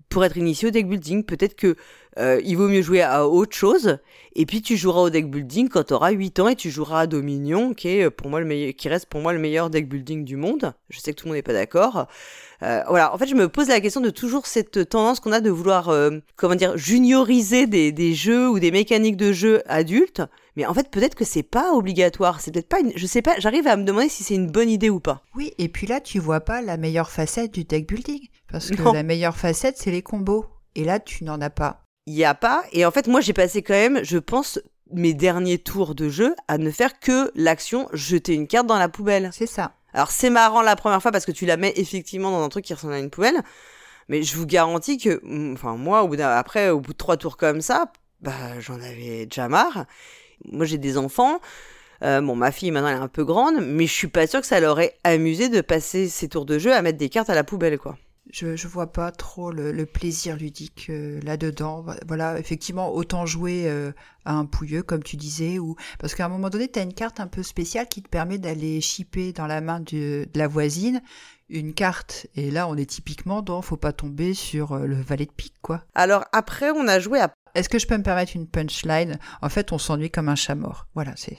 [0.08, 1.24] pour être initié au deck building.
[1.24, 1.74] Peut-être que
[2.18, 3.98] euh, il vaut mieux jouer à autre chose.
[4.36, 7.00] Et puis tu joueras au deck building quand tu auras 8 ans et tu joueras
[7.00, 9.88] à Dominion, qui est pour moi le meilleur, qui reste pour moi le meilleur deck
[9.88, 10.72] building du monde.
[10.88, 12.06] Je sais que tout le monde n'est pas d'accord.
[12.62, 15.40] Euh, voilà, en fait, je me pose la question de toujours cette tendance qu'on a
[15.40, 20.22] de vouloir, euh, comment dire, junioriser des, des, jeux ou des mécaniques de jeu adultes.
[20.56, 22.40] Mais en fait, peut-être que c'est pas obligatoire.
[22.40, 24.68] C'est peut-être pas une, je sais pas, j'arrive à me demander si c'est une bonne
[24.68, 25.22] idée ou pas.
[25.34, 28.28] Oui, et puis là, tu vois pas la meilleure facette du deck building.
[28.52, 30.44] Parce que la meilleure facette, c'est les combos.
[30.74, 32.64] Et là, tu n'en as pas il n'y a pas.
[32.72, 34.58] Et en fait, moi, j'ai passé quand même, je pense,
[34.92, 38.88] mes derniers tours de jeu à ne faire que l'action jeter une carte dans la
[38.88, 39.30] poubelle.
[39.32, 39.74] C'est ça.
[39.92, 42.64] Alors, c'est marrant la première fois parce que tu la mets effectivement dans un truc
[42.64, 43.40] qui ressemble à une poubelle.
[44.08, 47.16] Mais je vous garantis que, mm, enfin, moi, au bout après, au bout de trois
[47.16, 49.86] tours comme ça, bah, j'en avais déjà marre.
[50.46, 51.38] Moi, j'ai des enfants.
[52.02, 54.40] Euh, bon, ma fille maintenant elle est un peu grande, mais je suis pas sûre
[54.40, 57.34] que ça l'aurait amusé de passer ses tours de jeu à mettre des cartes à
[57.34, 57.98] la poubelle, quoi
[58.32, 61.84] je, je vois pas trop le, plaisir ludique euh, là-dedans.
[62.06, 63.92] Voilà, effectivement, autant jouer euh,
[64.24, 66.94] à un pouilleux, comme tu disais, ou parce qu'à un moment donné, tu as une
[66.94, 71.02] carte un peu spéciale qui te permet d'aller chipper dans la main de, la voisine
[71.48, 72.28] une carte.
[72.36, 75.60] Et là, on est typiquement dans faut pas tomber sur euh, le valet de pique,
[75.62, 75.82] quoi.
[75.94, 77.32] Alors après, on a joué à.
[77.56, 79.18] Est-ce que je peux me permettre une punchline?
[79.42, 80.86] En fait, on s'ennuie comme un chat mort.
[80.94, 81.36] Voilà, c'est.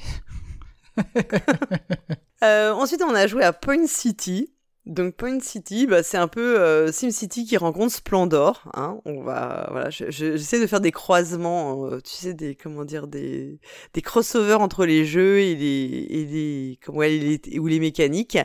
[2.42, 4.52] ensuite, on a joué à Point City.
[4.88, 8.64] Donc Point City, bah, c'est un peu euh, SimCity qui rencontre Splendor.
[8.74, 9.00] Hein.
[9.06, 13.60] On va, voilà, j'essaie de faire des croisements, euh, tu sais, des comment dire, des,
[13.94, 18.40] des crossovers entre les jeux et les et les comment les, ou les mécaniques.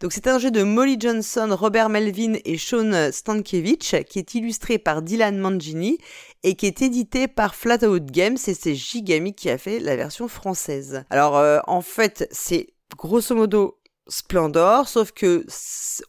[0.00, 4.78] Donc c'est un jeu de Molly Johnson, Robert Melvin et Sean Stankiewicz qui est illustré
[4.78, 5.98] par Dylan Mangini
[6.42, 10.26] et qui est édité par Flatout Games et c'est Gigami qui a fait la version
[10.26, 11.04] française.
[11.10, 15.44] Alors euh, en fait, c'est grosso modo Splendor, sauf que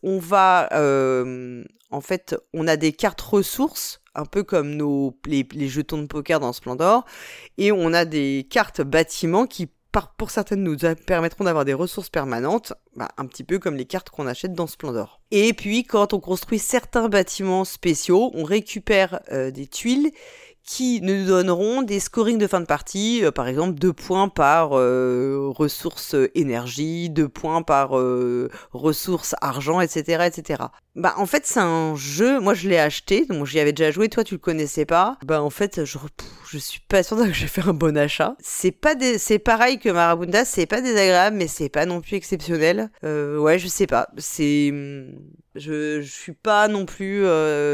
[0.04, 5.46] on va, euh, en fait, on a des cartes ressources, un peu comme nos les,
[5.68, 7.06] jetons de poker dans Splendor,
[7.58, 12.10] et on a des cartes bâtiments qui, par, pour certaines, nous permettront d'avoir des ressources
[12.10, 15.22] permanentes, bah, un petit peu comme les cartes qu'on achète dans Splendor.
[15.32, 20.12] Et puis, quand on construit certains bâtiments spéciaux, on récupère euh, des tuiles
[20.68, 24.78] qui nous donneront des scorings de fin de partie, euh, par exemple 2 points par
[24.78, 30.66] euh, ressource énergie, 2 points par euh, ressource argent, etc., etc.
[30.96, 34.10] Bah en fait c'est un jeu, moi je l'ai acheté, donc j'y avais déjà joué,
[34.10, 35.18] toi tu le connaissais pas.
[35.26, 35.98] Bah en fait je,
[36.50, 38.36] je suis pas sûre que je vais faire un bon achat.
[38.40, 42.18] C'est pas des, c'est pareil que Marabunda, c'est pas désagréable, mais c'est pas non plus
[42.18, 42.90] exceptionnel.
[43.06, 44.74] Euh, ouais je sais pas, c'est,
[45.56, 47.24] je, je suis pas non plus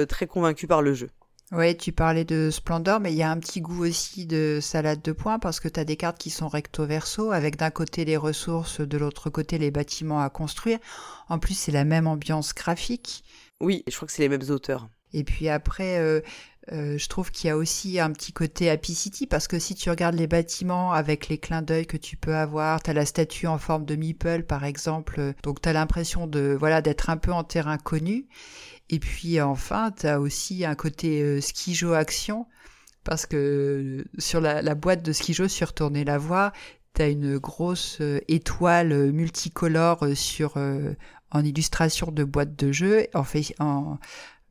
[0.07, 1.09] très convaincu par le jeu.
[1.55, 5.03] Oui, tu parlais de Splendor, mais il y a un petit goût aussi de salade
[5.03, 8.17] de points parce que tu as des cartes qui sont recto-verso avec d'un côté les
[8.17, 10.79] ressources, de l'autre côté les bâtiments à construire.
[11.29, 13.23] En plus, c'est la même ambiance graphique.
[13.61, 14.89] Oui, je crois que c'est les mêmes auteurs.
[15.13, 16.21] Et puis après, euh,
[16.71, 19.75] euh, je trouve qu'il y a aussi un petit côté Happy City parce que si
[19.75, 23.05] tu regardes les bâtiments avec les clins d'œil que tu peux avoir, tu as la
[23.05, 27.17] statue en forme de meeple par exemple, donc tu as l'impression de voilà d'être un
[27.17, 28.25] peu en terrain connu.
[28.89, 32.45] Et puis enfin, tu as aussi un côté euh, skijo action,
[33.03, 36.51] parce que euh, sur la, boîte de skijo, sur Tourner la voie,
[36.93, 40.57] tu as une grosse euh, étoile multicolore sur
[41.31, 43.97] en illustration de boîte de jeu, en fait, en,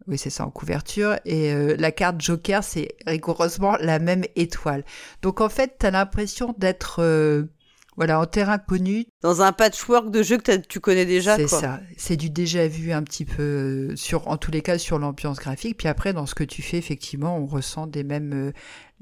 [0.09, 1.17] oui, c'est ça, en couverture.
[1.25, 4.85] Et la carte Joker, c'est rigoureusement la même étoile.
[5.23, 7.47] Donc en fait, tu as l'impression d'être
[7.97, 9.05] voilà, en terrain connu.
[9.21, 11.37] Dans un patchwork de jeux que tu connais déjà.
[11.37, 11.81] C'est ça.
[11.97, 15.39] C'est du déjà vu un petit peu euh, sur, en tous les cas, sur l'ambiance
[15.39, 15.77] graphique.
[15.77, 18.53] Puis après, dans ce que tu fais, effectivement, on ressent des mêmes,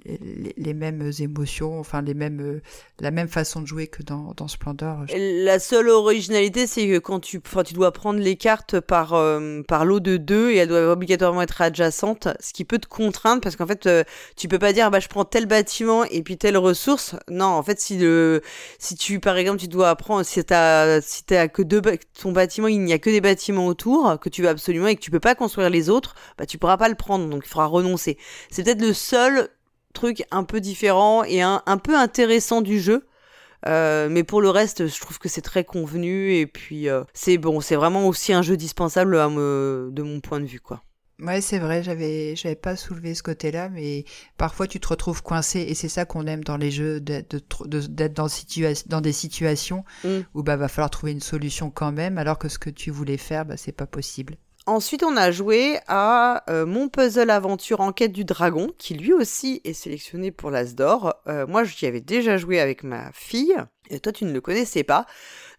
[0.08, 0.16] euh,
[0.56, 2.62] les, mêmes émotions, enfin les mêmes, euh,
[3.00, 5.04] la même façon de jouer que dans, dans Splendor.
[5.14, 9.84] La seule originalité, c'est que quand tu, tu dois prendre les cartes par, euh, par
[9.84, 13.56] lot de deux et elles doivent obligatoirement être adjacentes, ce qui peut te contraindre parce
[13.56, 14.04] qu'en fait, euh,
[14.36, 17.16] tu peux pas dire bah je prends tel bâtiment et puis telle ressource.
[17.28, 18.42] Non, en fait, si le,
[18.78, 21.82] si tu par exemple tu dois prendre, si t'as, si t'as que deux,
[22.20, 25.00] ton bâtiment, il n'y a que des bâtiments autour que tu veux absolument et que
[25.00, 27.66] tu peux pas construire les autres, bah tu pourras pas le prendre, donc il faudra
[27.66, 28.18] renoncer.
[28.50, 29.50] C'est peut-être le seul
[29.92, 33.07] truc un peu différent et un, un peu intéressant du jeu.
[33.66, 37.37] Euh, mais pour le reste, je trouve que c'est très convenu et puis euh, c'est
[37.37, 40.83] bon, c'est vraiment aussi un jeu dispensable à me, de mon point de vue, quoi.
[41.20, 44.05] Ouais, c'est vrai, j'avais, j'avais pas soulevé ce côté-là, mais
[44.38, 48.14] parfois tu te retrouves coincé et c'est ça qu'on aime dans les jeux, d'être, d'être
[48.14, 48.29] dans,
[48.87, 50.20] dans, des situations mm.
[50.33, 53.18] où bah va falloir trouver une solution quand même, alors que ce que tu voulais
[53.18, 54.37] faire, bah c'est pas possible.
[54.70, 59.61] Ensuite, on a joué à euh, Mon Puzzle Aventure Enquête du Dragon, qui lui aussi
[59.64, 61.16] est sélectionné pour l'Asdor.
[61.26, 63.56] Euh, moi, j'y avais déjà joué avec ma fille,
[63.88, 65.06] et toi, tu ne le connaissais pas.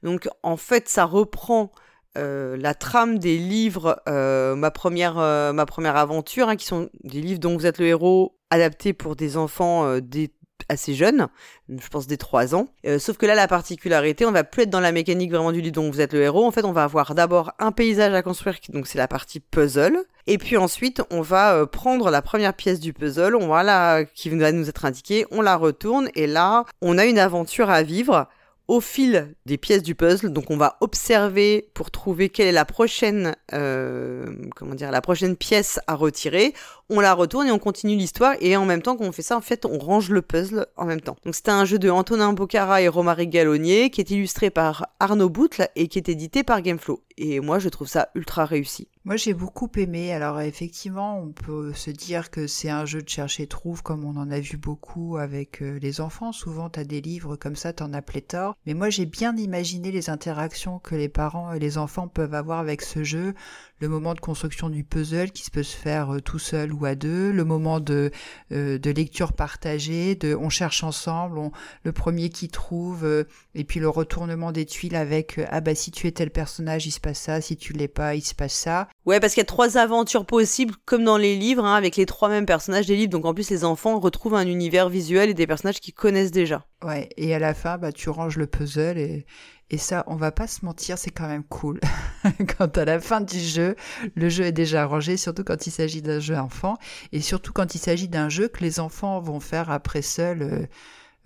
[0.01, 1.73] Donc, en fait, ça reprend
[2.17, 7.41] euh, la trame des livres, ma, première, ma première aventure, hein, qui sont des livres
[7.41, 10.31] dont vous êtes le héros, adaptés pour des enfants des
[10.69, 11.27] assez jeunes,
[11.69, 12.67] je pense des 3 ans.
[12.99, 15.89] sauf que là, la particularité, on va plus être dans la mécanique vraiment du dont
[15.89, 16.45] vous êtes le héros.
[16.45, 19.97] En fait, on va avoir d'abord un paysage à construire, donc c'est la partie puzzle.
[20.27, 24.29] Et puis ensuite, on va prendre la première pièce du puzzle, on va la, qui
[24.29, 28.27] va nous être indiquée, on la retourne, et là, on a une aventure à vivre
[28.71, 30.31] au fil des pièces du puzzle.
[30.31, 35.35] Donc on va observer pour trouver quelle est la prochaine, euh, comment dire, la prochaine
[35.35, 36.53] pièce à retirer.
[36.93, 38.33] On la retourne et on continue l'histoire.
[38.41, 40.99] Et en même temps qu'on fait ça, en fait, on range le puzzle en même
[40.99, 41.15] temps.
[41.23, 45.29] Donc c'était un jeu de Antonin Bocara et Romaric Gallonnier qui est illustré par Arnaud
[45.29, 47.01] Boutle et qui est édité par Gameflow.
[47.17, 48.89] Et moi, je trouve ça ultra réussi.
[49.03, 50.13] Moi, j'ai beaucoup aimé.
[50.13, 54.15] Alors, effectivement, on peut se dire que c'est un jeu de chercher trouve, comme on
[54.15, 56.31] en a vu beaucoup avec euh, les enfants.
[56.31, 58.55] Souvent, tu as des livres comme ça, tu en as pléthore.
[58.65, 62.59] Mais moi, j'ai bien imaginé les interactions que les parents et les enfants peuvent avoir
[62.59, 63.33] avec ce jeu
[63.81, 66.85] le moment de construction du puzzle qui se peut se faire euh, tout seul ou
[66.85, 68.11] à deux, le moment de,
[68.51, 71.51] euh, de lecture partagée, de on cherche ensemble, on,
[71.83, 73.23] le premier qui trouve, euh,
[73.55, 76.91] et puis le retournement des tuiles avec ah bah si tu es tel personnage il
[76.91, 78.87] se passe ça, si tu l'es pas il se passe ça.
[79.05, 82.05] Ouais parce qu'il y a trois aventures possibles comme dans les livres hein, avec les
[82.05, 85.33] trois mêmes personnages des livres, donc en plus les enfants retrouvent un univers visuel et
[85.33, 86.65] des personnages qu'ils connaissent déjà.
[86.83, 89.25] Ouais et à la fin bah tu ranges le puzzle et
[89.73, 91.79] et ça, on va pas se mentir, c'est quand même cool.
[92.57, 93.77] quand à la fin du jeu,
[94.15, 96.75] le jeu est déjà rangé, surtout quand il s'agit d'un jeu enfant,
[97.13, 100.41] et surtout quand il s'agit d'un jeu que les enfants vont faire après seuls.
[100.41, 100.65] Euh,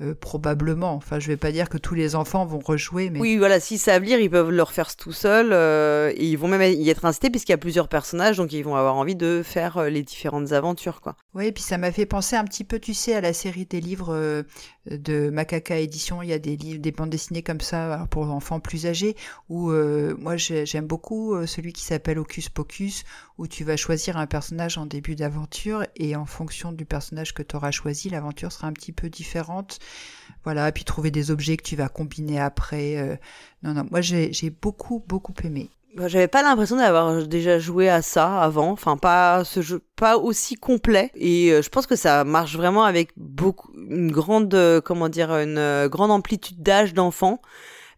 [0.01, 0.93] euh, probablement.
[0.93, 3.79] Enfin, je vais pas dire que tous les enfants vont rejouer, mais oui, voilà, s'ils
[3.79, 7.05] savent lire, ils peuvent le refaire tout seuls euh, et ils vont même y être
[7.05, 10.03] incités puisqu'il y a plusieurs personnages, donc ils vont avoir envie de faire euh, les
[10.03, 11.15] différentes aventures, quoi.
[11.34, 13.65] Oui, et puis ça m'a fait penser un petit peu, tu sais, à la série
[13.65, 14.43] des livres
[14.89, 16.21] de Macaca Édition.
[16.21, 19.15] Il y a des livres, des bandes dessinées comme ça pour enfants plus âgés.
[19.50, 19.71] Où
[20.17, 23.04] moi, j'aime beaucoup celui qui s'appelle Hocus Pocus,
[23.38, 27.43] où tu vas choisir un personnage en début d'aventure et en fonction du personnage que
[27.43, 29.80] tu auras choisi, l'aventure sera un petit peu différente.
[30.43, 32.98] Voilà, puis trouver des objets que tu vas combiner après.
[32.98, 33.15] Euh,
[33.63, 35.69] non, non, moi j'ai beaucoup, beaucoup aimé.
[35.97, 40.55] J'avais pas l'impression d'avoir déjà joué à ça avant, enfin pas ce jeu, pas aussi
[40.55, 41.12] complet.
[41.15, 45.31] Et euh, je pense que ça marche vraiment avec beaucoup, une grande, euh, comment dire,
[45.31, 47.39] une grande amplitude d'âge d'enfants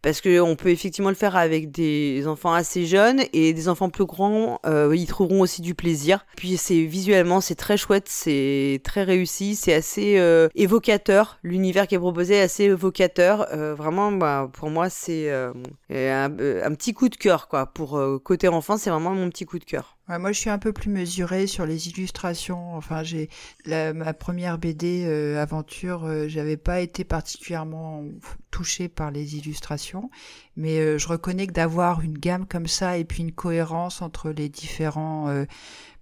[0.07, 4.05] parce qu'on peut effectivement le faire avec des enfants assez jeunes et des enfants plus
[4.05, 6.25] grands, euh, ils trouveront aussi du plaisir.
[6.37, 11.39] Puis c'est visuellement c'est très chouette, c'est très réussi, c'est assez euh, évocateur.
[11.43, 13.47] L'univers qui est proposé est assez évocateur.
[13.51, 15.51] Euh, vraiment, bah, pour moi c'est un,
[15.89, 17.65] un, petit coup de cœur quoi.
[17.65, 20.71] Pour côté enfant, c'est vraiment mon petit coup de cœur moi, je suis un peu
[20.71, 22.75] plus mesurée sur les illustrations.
[22.75, 23.29] Enfin, j'ai
[23.65, 28.05] ma première BD euh, aventure, euh, j'avais pas été particulièrement
[28.49, 30.09] touchée par les illustrations,
[30.55, 34.29] mais euh, je reconnais que d'avoir une gamme comme ça et puis une cohérence entre
[34.29, 35.45] les différents,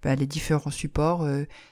[0.02, 1.26] bah, les différents supports,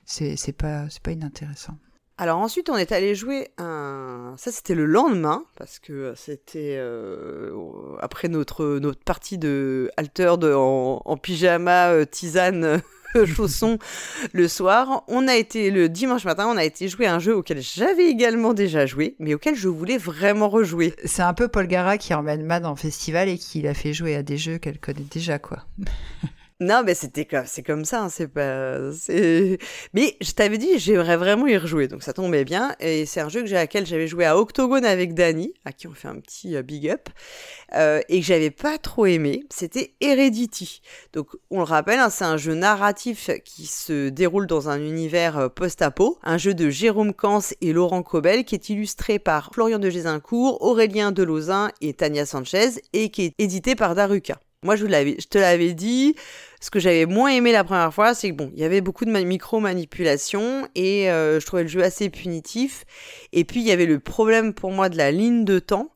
[0.05, 1.79] c'est pas c'est pas inintéressant.
[2.17, 4.35] Alors ensuite, on est allé jouer un.
[4.37, 7.53] Ça, c'était le lendemain parce que c'était euh,
[8.01, 12.81] après notre notre partie de alter de en, pyjama, euh, tisane.
[13.27, 13.79] chaussons
[14.33, 15.05] le soir.
[15.07, 18.55] On a été le dimanche matin, on a été jouer un jeu auquel j'avais également
[18.55, 20.95] déjà joué, mais auquel je voulais vraiment rejouer.
[21.05, 24.17] C'est un peu Paul Gara qui emmène Mad en festival et qui l'a fait jouer
[24.17, 25.65] à des jeux qu'elle connaît déjà, quoi.
[26.61, 28.79] Non, mais c'était comme, c'est comme ça, hein, c'est pas.
[29.93, 32.77] Mais je t'avais dit, j'aimerais vraiment y rejouer, donc ça tombait bien.
[32.79, 35.95] Et c'est un jeu que lequel j'avais joué à Octogone avec Dani, à qui on
[35.95, 37.09] fait un petit euh, big up,
[37.75, 39.43] euh, et que j'avais pas trop aimé.
[39.51, 40.81] C'était Heredity.
[41.13, 45.39] Donc, on le rappelle, hein, c'est un jeu narratif qui se déroule dans un univers
[45.39, 49.81] euh, post-apo, un jeu de Jérôme Kans et Laurent Cobel, qui est illustré par Florian
[49.81, 54.39] de Gézincourt, Aurélien Delozin et Tania Sanchez, et qui est édité par Daruka.
[54.65, 56.17] Moi, je, je te l'avais dit.
[56.61, 59.05] Ce que j'avais moins aimé la première fois, c'est que bon, il y avait beaucoup
[59.05, 62.87] de micro-manipulations et euh, je trouvais le jeu assez punitif.
[63.33, 65.91] Et puis, il y avait le problème pour moi de la ligne de temps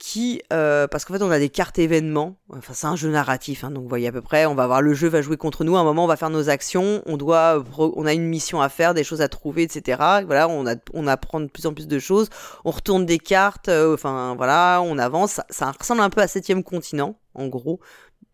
[0.00, 2.36] qui, euh, parce qu'en fait, on a des cartes événements.
[2.56, 4.46] Enfin, c'est un jeu narratif, hein, donc vous voyez à peu près.
[4.46, 5.76] On va voir le jeu va jouer contre nous.
[5.76, 7.02] À un moment, on va faire nos actions.
[7.04, 9.98] On doit, on a une mission à faire, des choses à trouver, etc.
[10.24, 12.30] Voilà, on a, on apprend de plus en plus de choses.
[12.64, 13.68] On retourne des cartes.
[13.68, 15.40] Euh, enfin, voilà, on avance.
[15.50, 17.78] Ça, ressemble un peu à Septième Continent, en gros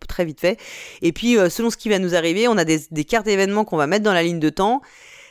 [0.08, 0.58] très vite fait.
[1.02, 3.76] Et puis, euh, selon ce qui va nous arriver, on a des, cartes d'événements qu'on
[3.76, 4.82] va mettre dans la ligne de temps.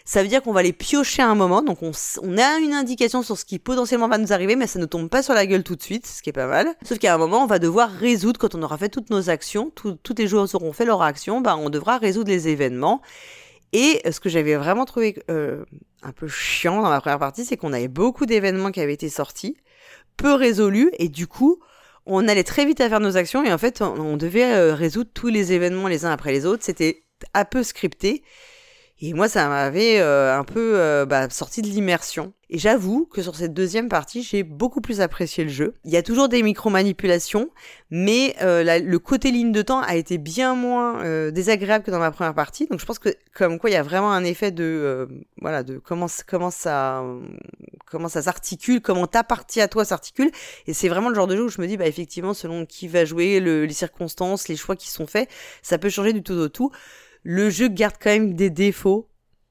[0.07, 3.23] Ça veut dire qu'on va les piocher à un moment, donc on, a une indication
[3.23, 5.63] sur ce qui potentiellement va nous arriver, mais ça ne tombe pas sur la gueule
[5.63, 6.67] tout de suite, ce qui est pas mal.
[6.83, 9.71] Sauf qu'à un moment, on va devoir résoudre, quand on aura fait toutes nos actions,
[9.73, 13.01] toutes les joueurs auront fait leur action, bah, on devra résoudre les événements.
[13.73, 15.65] Et ce que j'avais vraiment trouvé euh,
[16.03, 19.09] un peu chiant dans la première partie, c'est qu'on avait beaucoup d'événements qui avaient été
[19.09, 19.57] sortis,
[20.17, 21.59] peu résolus, et du coup,
[22.05, 25.09] on allait très vite à faire nos actions et en fait, on, devait euh, résoudre
[25.13, 26.63] tous les événements les uns après les autres.
[26.63, 27.03] C'était
[27.33, 28.23] un peu scripté.
[29.01, 32.31] Et moi, ça m'avait euh, un peu euh, bah, sorti de l'immersion.
[32.49, 35.73] Et j'avoue que sur cette deuxième partie, j'ai beaucoup plus apprécié le jeu.
[35.83, 37.49] Il y a toujours des micro-manipulations,
[37.89, 41.99] mais euh, le côté ligne de temps a été bien moins euh, désagréable que dans
[41.99, 42.67] ma première partie.
[42.67, 45.05] Donc je pense que comme quoi il y a vraiment un effet de euh,
[45.41, 47.03] voilà de comment comment ça
[47.85, 50.31] comment ça s'articule, comment ta partie à toi s'articule.
[50.67, 52.87] Et c'est vraiment le genre de jeu où je me dis bah effectivement selon qui
[52.87, 55.29] va jouer, le- les circonstances, les choix qui sont faits,
[55.63, 56.71] ça peut changer du tout au tout.
[57.27, 59.09] Le jeu garde quand même des défauts,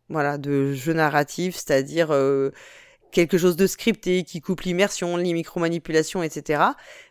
[0.08, 2.50] voilà, de jeu narratif, c'est-à-dire euh,
[3.10, 6.62] quelque chose de scripté qui coupe l'immersion, les micro-manipulations, etc.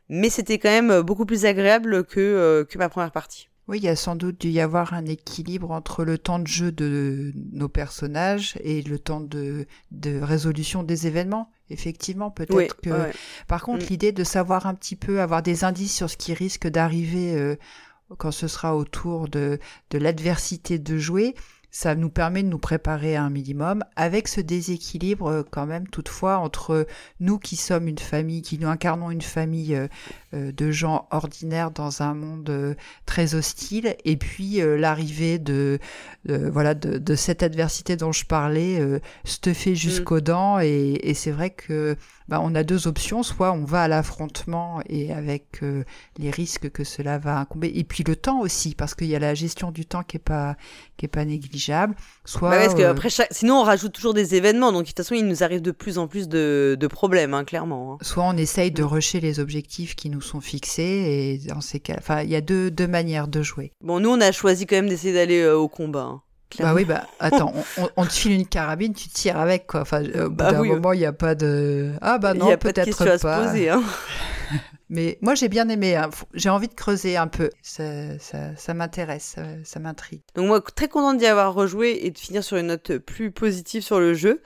[0.08, 3.50] Mais c'était quand même beaucoup plus agréable que, euh, que ma première partie.
[3.68, 6.48] Oui, il y a sans doute dû y avoir un équilibre entre le temps de
[6.48, 11.50] jeu de nos personnages et le temps de, de résolution des événements.
[11.70, 12.90] Effectivement, peut-être Oui, que.
[12.90, 13.12] ouais.
[13.48, 13.90] Par contre, Mm.
[13.90, 17.56] l'idée de savoir un petit peu, avoir des indices sur ce qui risque d'arriver euh,
[18.18, 19.60] quand ce sera autour de,
[19.90, 21.36] de l'adversité de jouer,
[21.74, 25.88] ça nous permet de nous préparer à un minimum, avec ce déséquilibre euh, quand même
[25.88, 26.86] toutefois entre
[27.20, 29.88] nous qui sommes une famille, qui nous incarnons une famille euh,
[30.34, 32.74] de gens ordinaires dans un monde euh,
[33.06, 35.80] très hostile, et puis euh, l'arrivée de,
[36.26, 41.14] de- voilà de, de cette adversité dont je parlais, euh, stuffée jusqu'aux dents, et, et
[41.14, 41.96] c'est vrai que
[42.30, 45.84] bah, on a deux options, soit on va à l'affrontement et avec euh,
[46.18, 49.20] les risques que cela va incomber, et puis le temps aussi, parce qu'il y a
[49.20, 50.56] la gestion du temps qui est pas
[50.98, 51.96] qui est pas négligeable.
[52.26, 53.28] Soit Bah parce que euh, après chaque...
[53.32, 55.98] sinon on rajoute toujours des événements, donc de toute façon il nous arrive de plus
[55.98, 57.94] en plus de, de problèmes, hein, clairement.
[57.94, 57.98] hein.
[58.02, 58.88] soit on essaye de Mm.
[58.88, 62.42] rusher les objectifs qui nous sont fixés, et dans ces cas, enfin, il y a
[62.42, 63.72] deux, deux manières de jouer.
[63.82, 66.02] Bon, nous on a choisi quand même d'essayer d'aller euh, au combat.
[66.04, 66.22] hein,
[66.60, 67.54] Bah oui, bah attends,
[67.98, 69.82] on, te file une carabine, tu tires avec quoi.
[69.82, 70.70] Enfin, euh, au bout Bah d'un oui.
[70.70, 71.92] moment, il n'y a pas de.
[72.02, 73.46] Ah bah non, a pas peut-être question à se pas.
[73.48, 73.70] poser.
[73.70, 73.84] Hein.
[74.90, 75.96] Mais moi, j'ai bien aimé.
[75.96, 76.10] hein.
[76.36, 77.50] J'ai envie de creuser un peu.
[77.64, 80.22] Ça, ça, ça m'intéresse, ça, ça m'intrigue.
[80.36, 83.82] Donc moi, très contente d'y avoir rejoué et de finir sur une note plus positive
[83.82, 84.42] sur le jeu.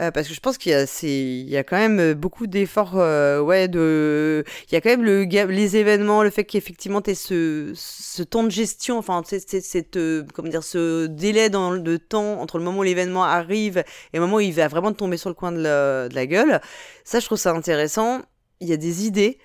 [0.00, 4.72] Euh, parce que je pense qu'il y a, quand même beaucoup d'efforts, euh, ouais, il
[4.72, 8.50] y a quand même ga- les événements, le fait qu'effectivement t'aies ce, ce temps de
[8.50, 12.82] gestion, enfin, cette, euh, comment dire, ce délai dans le temps entre le moment où
[12.82, 16.26] l'événement arrive et le moment où il va vraiment tomber sur le coin de la,
[16.26, 16.60] gueule.
[17.04, 18.22] Ça, je trouve ça intéressant.
[18.60, 19.38] Il y a des idées.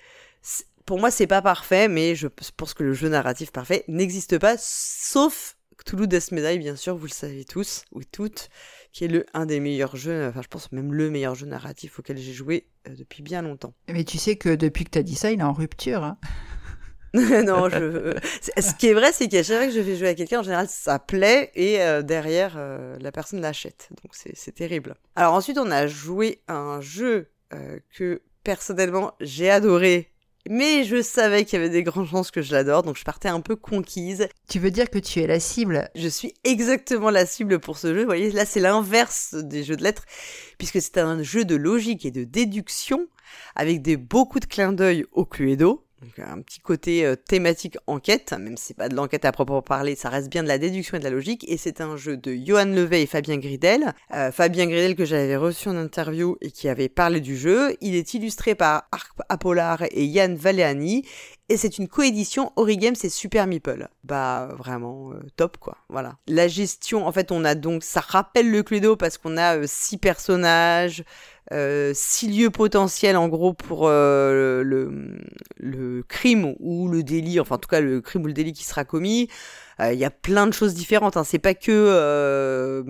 [0.86, 4.56] Pour moi, c'est pas parfait, mais je pense que le jeu narratif parfait n'existe pas,
[4.58, 8.50] sauf Cthulhu Death Medaille, bien sûr, vous le savez tous, ou toutes,
[8.98, 12.00] qui est le un des meilleurs jeux, enfin je pense même le meilleur jeu narratif
[12.00, 13.76] auquel j'ai joué euh, depuis bien longtemps.
[13.88, 16.04] Mais tu sais que depuis que tu as dit ça, il est en rupture.
[16.04, 16.18] hein.
[17.14, 18.16] non, je...
[18.42, 20.40] c'est- ce qui est vrai, c'est qu'à chaque fois que je fais jouer à quelqu'un,
[20.40, 23.90] en général, ça plaît et euh, derrière, euh, la personne l'achète.
[24.04, 24.96] Donc c'est c'est terrible.
[25.16, 30.12] Alors ensuite, on a joué à un jeu euh, que personnellement j'ai adoré.
[30.50, 33.30] Mais je savais qu'il y avait des grandes chances que je l'adore, donc je partais
[33.30, 34.28] un peu conquise.
[34.48, 35.90] Tu veux dire que tu es la cible?
[35.96, 38.02] Je suis exactement la cible pour ce jeu.
[38.02, 40.06] Vous voyez, là, c'est l'inverse des jeux de lettres,
[40.58, 43.08] puisque c'est un jeu de logique et de déduction,
[43.56, 45.87] avec des beaucoup de clins d'œil au Cluedo.
[46.02, 49.64] Donc, un petit côté euh, thématique enquête, même si c'est pas de l'enquête à proprement
[49.64, 51.44] parler, ça reste bien de la déduction et de la logique.
[51.50, 53.94] Et c'est un jeu de Johan Levet et Fabien Gridel.
[54.14, 57.76] Euh, Fabien Gridel que j'avais reçu en interview et qui avait parlé du jeu.
[57.82, 61.04] Il est illustré par Arc Apollard et Yann Valéani.
[61.50, 63.88] Et c'est une coédition Origame, c'est Super Meeple.
[64.04, 65.78] Bah vraiment euh, top quoi.
[65.88, 66.18] Voilà.
[66.28, 69.64] La gestion, en fait, on a donc, ça rappelle le Cluedo parce qu'on a euh,
[69.66, 71.06] six personnages,
[71.54, 77.58] euh, six lieux potentiels en gros pour euh, le, crime ou le délit, enfin en
[77.58, 79.30] tout cas le crime ou le délit qui sera commis.
[79.80, 81.18] Euh, Il y a plein de choses différentes.
[81.18, 81.24] Hein.
[81.24, 82.84] C'est pas que,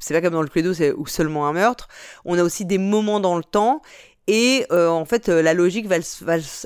[0.00, 1.88] c'est pas comme dans le Cluedo, c'est ou seulement un meurtre.
[2.24, 3.82] On a aussi des moments dans le temps.
[4.26, 5.96] Et en fait, la logique va,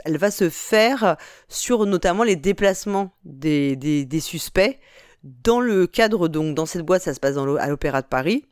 [0.04, 1.16] elle va se faire
[1.48, 4.80] sur notamment les déplacements des, des, des suspects
[5.22, 8.44] dans le cadre donc dans cette boîte, ça se passe dans à l'Opéra de Paris.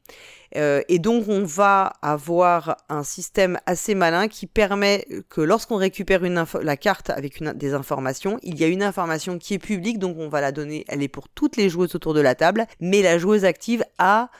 [0.56, 6.24] Euh, et donc on va avoir un système assez malin qui permet que lorsqu'on récupère
[6.24, 9.98] une la carte avec une, des informations, il y a une information qui est publique,
[9.98, 12.66] donc on va la donner, elle est pour toutes les joueuses autour de la table,
[12.80, 14.30] mais la joueuse active a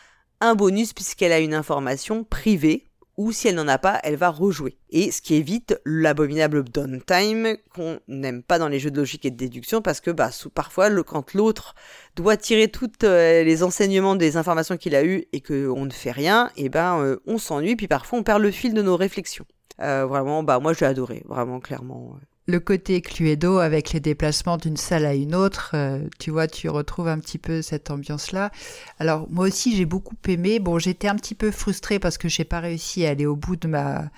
[0.41, 2.90] un bonus puisqu'elle a une information privée
[3.21, 4.79] ou si elle n'en a pas, elle va rejouer.
[4.89, 9.31] Et ce qui évite l'abominable downtime qu'on n'aime pas dans les jeux de logique et
[9.31, 11.75] de déduction parce que bah, parfois, le, quand l'autre
[12.17, 16.13] doit tirer tous euh, les enseignements des informations qu'il a eues et qu'on ne fait
[16.13, 19.45] rien, et ben euh, on s'ennuie, puis parfois on perd le fil de nos réflexions.
[19.83, 22.17] Euh, vraiment, bah moi j'ai adoré, vraiment clairement.
[22.51, 26.69] Le côté Cluedo avec les déplacements d'une salle à une autre, euh, tu vois, tu
[26.69, 28.51] retrouves un petit peu cette ambiance-là.
[28.99, 30.59] Alors moi aussi j'ai beaucoup aimé.
[30.59, 33.57] Bon, j'étais un petit peu frustrée parce que j'ai pas réussi à aller au bout
[33.57, 34.11] de ma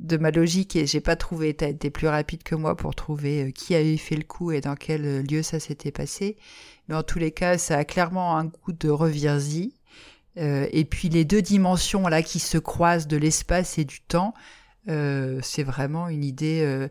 [0.00, 3.44] de ma logique et j'ai pas trouvé, t'as été plus rapide que moi pour trouver
[3.44, 6.36] euh, qui avait fait le coup et dans quel euh, lieu ça s'était passé.
[6.88, 8.88] Mais en tous les cas, ça a clairement un goût de.
[10.38, 14.34] Euh, et puis les deux dimensions là qui se croisent de l'espace et du temps,
[14.86, 16.88] c'est vraiment une idée,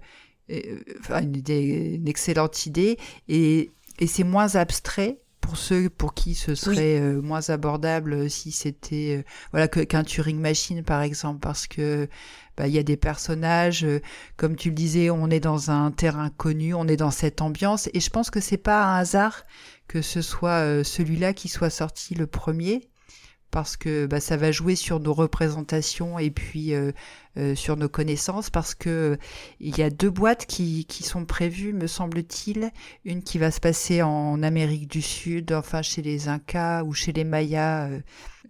[0.99, 2.97] enfin une idée, une excellente idée.
[3.27, 8.51] Et, et c'est moins abstrait pour ceux pour qui ce serait euh, moins abordable si
[8.51, 12.09] c'était euh, voilà que qu'un Turing Machine par exemple parce que
[12.57, 14.01] bah, il y a des personnages euh,
[14.35, 17.89] comme tu le disais on est dans un terrain connu on est dans cette ambiance.
[17.93, 19.45] Et je pense que c'est pas un hasard
[19.87, 22.89] que ce soit celui-là qui soit sorti le premier
[23.51, 26.91] parce que bah, ça va jouer sur nos représentations et puis euh,
[27.37, 29.17] euh, sur nos connaissances parce que
[29.59, 32.71] il y a deux boîtes qui, sont prévues me semble-t-il.
[33.05, 37.13] Une qui va se passer en Amérique du Sud enfin chez les Incas ou chez
[37.13, 37.89] les Mayas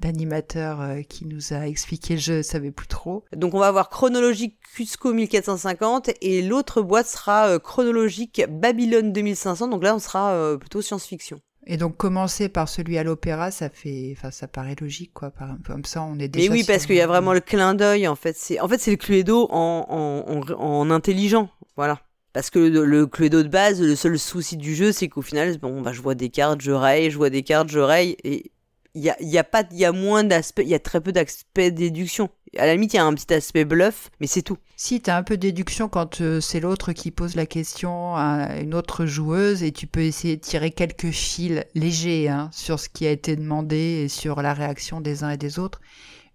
[0.03, 3.23] l'animateur euh, qui nous a expliqué le jeu savait plus trop.
[3.35, 9.83] Donc on va avoir chronologique Cusco 1450 et l'autre boîte sera chronologique Babylone 2500 donc
[9.83, 11.39] là on sera plutôt science-fiction.
[11.68, 15.32] Et donc commencer par celui à l'opéra ça fait enfin ça paraît logique quoi
[15.65, 17.76] comme ça on est déjà Mais oui, sur- parce qu'il y a vraiment le clin
[17.76, 18.36] d'œil, en fait.
[18.38, 21.49] C'est, en fait, c'est le Cluedo en, en, en, en intelligent.
[21.76, 21.99] Voilà.
[22.34, 25.57] Parce que le, le Cluedo de base, le seul souci du jeu, c'est qu'au final,
[25.59, 28.51] bon, bah, je vois des cartes, je raye, je vois des cartes, je raye, et
[28.97, 31.71] il y a, pas, il y a moins d'aspect, il y a très peu d'aspect
[31.71, 32.29] déduction.
[32.57, 34.57] À la limite, il y a un petit aspect bluff, mais c'est tout.
[34.75, 38.59] Si, t'as un peu de déduction quand euh, c'est l'autre qui pose la question à
[38.61, 42.89] une autre joueuse et tu peux essayer de tirer quelques fils légers hein, sur ce
[42.89, 45.81] qui a été demandé et sur la réaction des uns et des autres.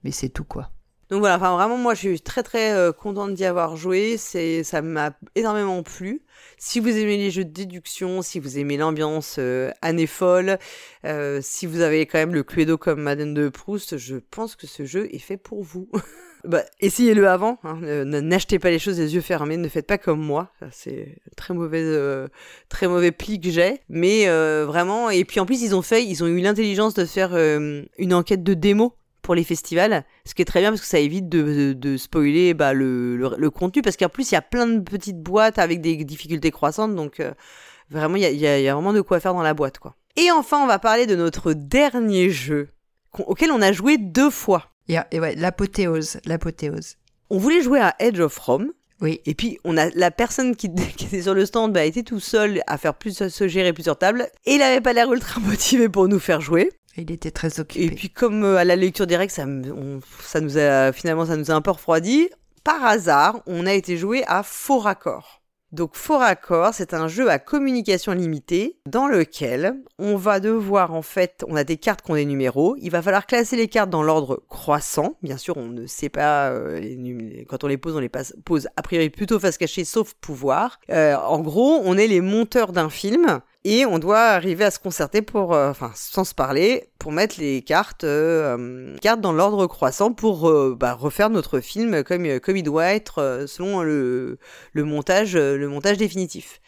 [0.05, 0.71] Mais c'est tout quoi.
[1.13, 4.65] Donc voilà, enfin vraiment moi je suis très très euh, contente d'y avoir joué, c'est
[4.65, 6.23] ça m'a énormément plu.
[6.57, 10.59] Si vous aimez les jeux de déduction, si vous aimez l'ambiance euh, année folle,
[11.05, 14.67] euh, si vous avez quand même le Cluedo comme Madeleine de Proust, je pense que
[14.67, 15.87] ce jeu est fait pour vous.
[16.45, 20.21] bah, essayez-le avant, hein, n'achetez pas les choses les yeux fermés, ne faites pas comme
[20.21, 21.85] moi, c'est très mauvais
[22.71, 24.29] très mauvais pli que j'ai, mais
[24.65, 28.15] vraiment et puis en plus ils ont fait, ils ont eu l'intelligence de faire une
[28.15, 31.29] enquête de démo pour les festivals, ce qui est très bien parce que ça évite
[31.29, 34.43] de, de, de spoiler bah, le, le, le contenu, parce qu'en plus il y a
[34.43, 37.33] plein de petites boîtes avec des difficultés croissantes, donc euh,
[37.91, 39.43] vraiment il y a, il y, a, il y a vraiment de quoi faire dans
[39.43, 39.79] la boîte.
[39.79, 39.95] quoi.
[40.17, 42.69] Et enfin on va parler de notre dernier jeu,
[43.27, 44.71] auquel on a joué deux fois.
[44.89, 46.97] Et, et ouais, l'apothéose, l'apothéose.
[47.31, 49.21] On voulait jouer à Edge of Rome, Oui.
[49.25, 52.21] et puis on a la personne qui, qui était sur le stand bah, était tout
[52.21, 55.89] seul à faire plus se gérer plusieurs tables, et il avait pas l'air ultra motivé
[55.89, 56.71] pour nous faire jouer.
[56.97, 57.85] Il était très occupé.
[57.87, 61.27] Et puis comme euh, à la lecture directe, ça, me- on- ça nous a finalement
[61.27, 62.29] ça nous a un peu refroidi.
[62.65, 65.41] Par hasard, on a été joué à Faux Raccord.
[65.73, 71.01] Donc Faux Raccord, c'est un jeu à communication limitée dans lequel on va devoir en
[71.01, 72.77] fait, on a des cartes qui ont des numéros.
[72.79, 75.17] Il va falloir classer les cartes dans l'ordre croissant.
[75.23, 78.11] Bien sûr, on ne sait pas euh, les quand on les pose, on les
[78.45, 80.79] pose a priori plutôt face cachée, sauf pouvoir.
[80.91, 84.81] Euh, en gros, on est les monteurs d'un film et on doit arriver à se
[84.81, 89.33] concerter pour, euh, enfin, sans se parler, pour mettre les cartes, euh, euh, cartes dans
[89.33, 94.39] l'ordre croissant pour euh, bah, refaire notre film comme, comme il doit être selon le,
[94.73, 96.61] le montage, le montage définitif.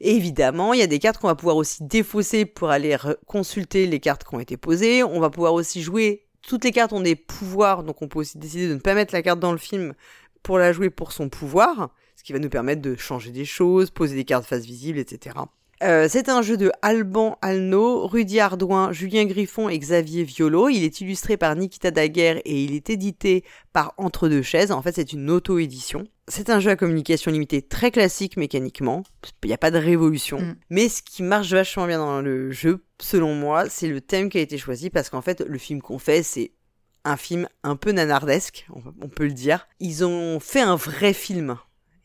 [0.00, 3.98] Évidemment, il y a des cartes qu'on va pouvoir aussi défausser pour aller consulter les
[3.98, 5.02] cartes qui ont été posées.
[5.02, 6.24] On va pouvoir aussi jouer.
[6.42, 9.12] Toutes les cartes ont des pouvoirs, donc on peut aussi décider de ne pas mettre
[9.12, 9.94] la carte dans le film
[10.44, 13.90] pour la jouer pour son pouvoir, ce qui va nous permettre de changer des choses,
[13.90, 15.34] poser des cartes face visible, etc.
[15.82, 20.68] Euh, c'est un jeu de Alban Alno, Rudy Ardouin, Julien Griffon et Xavier Violo.
[20.68, 24.72] Il est illustré par Nikita Daguerre et il est édité par Entre deux chaises.
[24.72, 26.04] En fait, c'est une auto-édition.
[26.26, 29.02] C'est un jeu à communication limitée très classique mécaniquement.
[29.44, 30.40] Il n'y a pas de révolution.
[30.40, 30.56] Mm.
[30.70, 34.38] Mais ce qui marche vachement bien dans le jeu, selon moi, c'est le thème qui
[34.38, 36.52] a été choisi parce qu'en fait, le film qu'on fait, c'est
[37.04, 39.68] un film un peu nanardesque, on on peut le dire.
[39.80, 41.56] Ils ont fait un vrai film.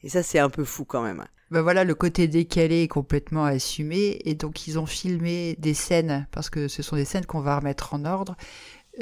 [0.04, 1.26] Et ça, c'est un peu fou quand même.
[1.54, 6.26] Ben voilà, le côté décalé est complètement assumé et donc ils ont filmé des scènes
[6.32, 8.36] parce que ce sont des scènes qu'on va remettre en ordre.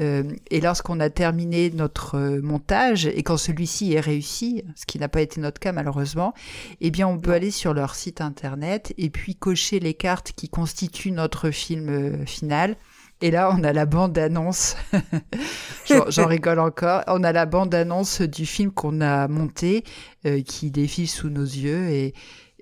[0.02, 5.00] Euh, et lorsqu'on a terminé notre euh, montage et quand celui-ci est réussi, ce qui
[5.00, 6.34] n'a pas été notre cas malheureusement,
[6.82, 10.50] eh bien on peut aller sur leur site internet et puis cocher les cartes qui
[10.50, 12.76] constituent notre film euh, final.
[13.22, 14.76] Et là, on a la bande-annonce.
[15.88, 17.04] J'en j'en rigole encore.
[17.08, 19.84] On a la bande-annonce du film qu'on a monté,
[20.26, 22.14] euh, qui défile sous nos yeux et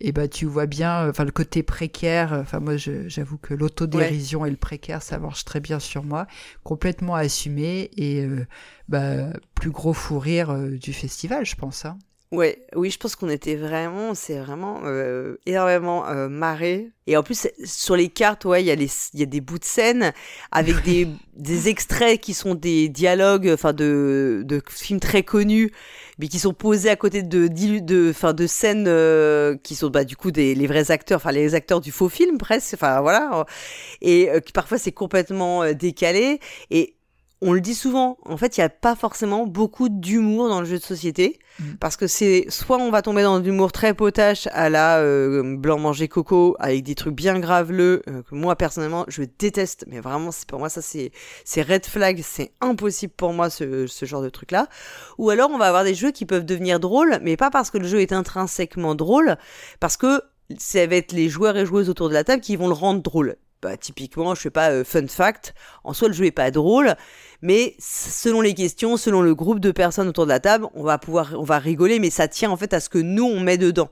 [0.02, 2.34] et bah tu vois bien, euh, enfin le côté précaire.
[2.34, 6.26] euh, Enfin moi, j'avoue que l'autodérision et le précaire, ça marche très bien sur moi,
[6.64, 8.46] complètement assumé et euh,
[8.88, 11.86] bah plus gros fou rire euh, du festival, je pense.
[11.86, 11.98] Hein.
[12.32, 16.92] Ouais, oui, je pense qu'on était vraiment, c'est vraiment euh, énormément euh, marré.
[17.08, 19.58] Et en plus, sur les cartes, ouais, il y a les, y a des bouts
[19.58, 20.14] de scène
[20.52, 25.72] avec des, des extraits qui sont des dialogues, enfin de, de films très connus,
[26.20, 30.04] mais qui sont posés à côté de, de, enfin de scènes euh, qui sont bah
[30.04, 33.44] du coup des les vrais acteurs, enfin les acteurs du faux film presque, enfin voilà,
[34.02, 36.40] et euh, qui parfois c'est complètement euh, décalé
[36.72, 36.96] et
[37.42, 40.66] on le dit souvent, en fait, il n'y a pas forcément beaucoup d'humour dans le
[40.66, 41.76] jeu de société, mm.
[41.80, 45.80] parce que c'est soit on va tomber dans l'humour très potache à la euh, blanc
[45.80, 50.32] manger coco avec des trucs bien graveleux euh, que moi personnellement je déteste, mais vraiment
[50.32, 51.12] c'est pour moi ça c'est
[51.46, 54.68] c'est red flag, c'est impossible pour moi ce, ce genre de truc là.
[55.18, 57.78] Ou alors on va avoir des jeux qui peuvent devenir drôles, mais pas parce que
[57.78, 59.38] le jeu est intrinsèquement drôle,
[59.80, 60.22] parce que
[60.58, 63.02] ça va être les joueurs et joueuses autour de la table qui vont le rendre
[63.02, 63.38] drôle.
[63.62, 65.54] Bah, typiquement, je sais pas, euh, fun fact,
[65.84, 66.96] en soi le jeu est pas drôle,
[67.42, 70.98] mais selon les questions, selon le groupe de personnes autour de la table, on va
[70.98, 73.58] pouvoir, on va rigoler, mais ça tient en fait à ce que nous on met
[73.58, 73.90] dedans.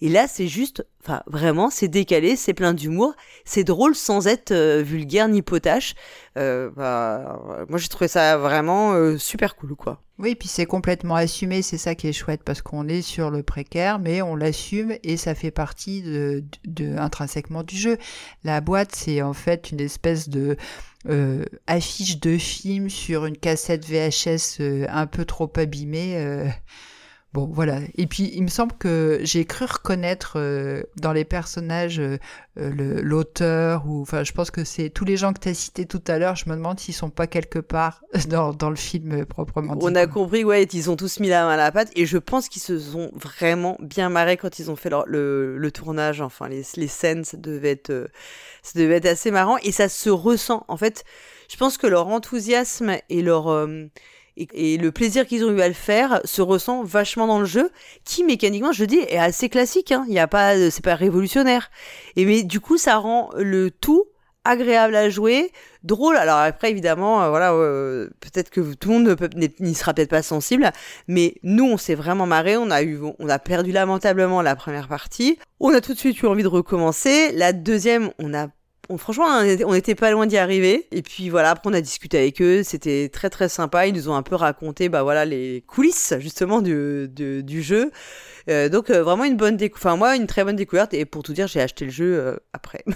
[0.00, 4.52] Et là, c'est juste, enfin, vraiment, c'est décalé, c'est plein d'humour, c'est drôle sans être
[4.52, 5.94] euh, vulgaire ni potache.
[6.36, 10.02] Euh, bah, moi, j'ai trouvé ça vraiment euh, super cool, quoi.
[10.18, 13.44] Oui, puis c'est complètement assumé, c'est ça qui est chouette, parce qu'on est sur le
[13.44, 17.98] précaire, mais on l'assume et ça fait partie de, de, intrinsèquement du jeu.
[18.42, 20.56] La boîte, c'est en fait une espèce de
[21.08, 26.16] euh, affiche de film sur une cassette VHS euh, un peu trop abîmée.
[26.16, 26.48] Euh.
[27.34, 27.80] Bon, voilà.
[27.94, 30.38] Et puis, il me semble que j'ai cru reconnaître
[30.96, 32.00] dans les personnages
[32.56, 36.02] l'auteur, ou enfin, je pense que c'est tous les gens que tu as cités tout
[36.06, 36.36] à l'heure.
[36.36, 39.84] Je me demande s'ils sont pas quelque part dans, dans le film proprement dit.
[39.84, 42.18] On a compris, ouais, ils ont tous mis la main à la pâte, et je
[42.18, 46.20] pense qu'ils se sont vraiment bien marrés quand ils ont fait le, le, tournage.
[46.20, 48.08] Enfin, les, les scènes, ça devait être
[48.62, 50.64] ça devait être assez marrant et ça se ressent.
[50.68, 51.04] En fait,
[51.50, 53.48] je pense que leur enthousiasme et leur
[54.54, 57.70] et, le plaisir qu'ils ont eu à le faire se ressent vachement dans le jeu,
[58.04, 59.92] qui mécaniquement, je dis, est assez classique.
[59.92, 60.04] Hein.
[60.08, 61.70] Il y a pas, c'est pas révolutionnaire.
[62.16, 64.04] Et mais du coup, ça rend le tout
[64.44, 66.16] agréable à jouer, drôle.
[66.16, 69.16] Alors après, évidemment, euh, voilà, euh, peut-être que tout le monde
[69.60, 70.70] n'y sera peut-être pas sensible,
[71.06, 72.56] mais nous, on s'est vraiment marré.
[72.56, 75.38] On a eu, on a perdu lamentablement la première partie.
[75.60, 77.32] On a tout de suite eu envie de recommencer.
[77.32, 78.48] La deuxième, on a
[78.96, 79.26] franchement,
[79.66, 80.86] on était pas loin d'y arriver.
[80.92, 83.86] Et puis voilà, après on a discuté avec eux, c'était très très sympa.
[83.86, 87.90] Ils nous ont un peu raconté, bah voilà, les coulisses justement du, du, jeu.
[88.48, 89.86] Euh, donc vraiment une bonne découverte.
[89.86, 90.94] Enfin moi, une très bonne découverte.
[90.94, 92.84] Et pour tout dire, j'ai acheté le jeu après.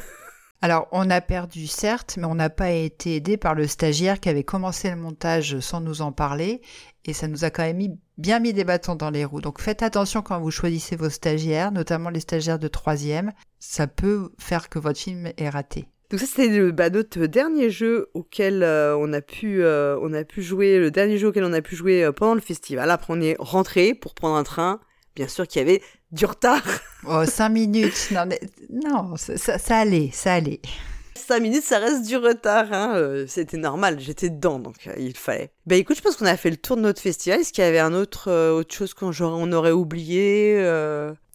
[0.64, 4.28] Alors, on a perdu, certes, mais on n'a pas été aidé par le stagiaire qui
[4.28, 6.62] avait commencé le montage sans nous en parler,
[7.04, 9.40] et ça nous a quand même mis, bien mis des bâtons dans les roues.
[9.40, 13.32] Donc, faites attention quand vous choisissez vos stagiaires, notamment les stagiaires de troisième.
[13.58, 15.86] Ça peut faire que votre film est raté.
[16.12, 20.12] Donc ça c'était le bah, notre dernier jeu auquel euh, on a pu euh, on
[20.12, 22.90] a pu jouer le dernier jeu auquel on a pu jouer euh, pendant le festival.
[22.90, 24.78] Après on est rentré pour prendre un train.
[25.16, 25.80] Bien sûr qu'il y avait
[26.10, 26.62] du retard.
[27.08, 28.10] Oh, cinq minutes.
[28.12, 28.40] Non, mais,
[28.70, 30.60] non ça, ça, allait, ça allait.
[31.26, 32.72] Cinq minutes, ça reste du retard.
[32.72, 32.94] Hein.
[32.96, 35.52] Euh, c'était normal, j'étais dedans, donc euh, il fallait.
[35.66, 37.40] Bah écoute, je pense qu'on a fait le tour de notre festival.
[37.40, 40.56] Est-ce qu'il y avait un autre, euh, autre chose qu'on on aurait oublié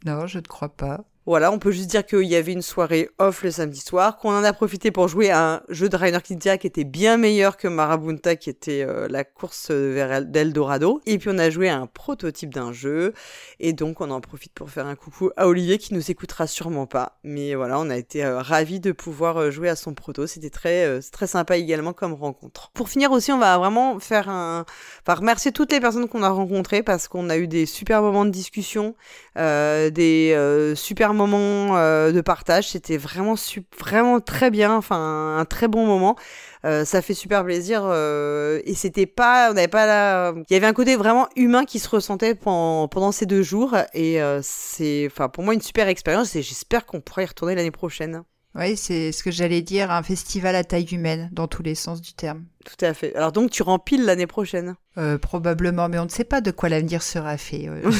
[0.05, 1.05] Non, je ne crois pas.
[1.27, 4.31] Voilà, on peut juste dire qu'il y avait une soirée off le samedi soir, qu'on
[4.31, 7.57] en a profité pour jouer à un jeu de Rainer Knizia qui était bien meilleur
[7.57, 11.01] que Marabunta, qui était euh, la course vers d'Eldorado.
[11.05, 13.13] Et puis on a joué à un prototype d'un jeu,
[13.59, 16.85] et donc on en profite pour faire un coucou à Olivier qui nous écoutera sûrement
[16.85, 17.19] pas.
[17.25, 20.27] Mais voilà, on a été euh, ravis de pouvoir euh, jouer à son proto.
[20.27, 22.71] C'était très très sympa également comme rencontre.
[22.73, 24.63] Pour finir aussi, on va vraiment faire un,
[25.01, 28.23] enfin remercier toutes les personnes qu'on a rencontrées parce qu'on a eu des super moments
[28.23, 28.95] de discussion,
[29.35, 32.69] des super moment euh, de partage.
[32.69, 33.35] C'était vraiment,
[33.77, 34.75] vraiment très bien.
[34.75, 36.15] Enfin, un très bon moment.
[36.63, 37.81] Euh, ça fait super plaisir.
[37.83, 41.65] Euh, et c'était pas, on n'avait pas la, il y avait un côté vraiment humain
[41.65, 43.75] qui se ressentait pendant, pendant ces deux jours.
[43.93, 46.35] Et c'est, enfin, pour moi, une super expérience.
[46.35, 48.23] Et j'espère qu'on pourra y retourner l'année prochaine.
[48.55, 52.01] Oui, c'est ce que j'allais dire, un festival à taille humaine, dans tous les sens
[52.01, 52.45] du terme.
[52.67, 53.15] Tout à fait.
[53.15, 56.69] Alors donc tu rempiles l'année prochaine euh, Probablement, mais on ne sait pas de quoi
[56.69, 57.69] l'avenir sera fait.
[57.69, 57.91] Euh.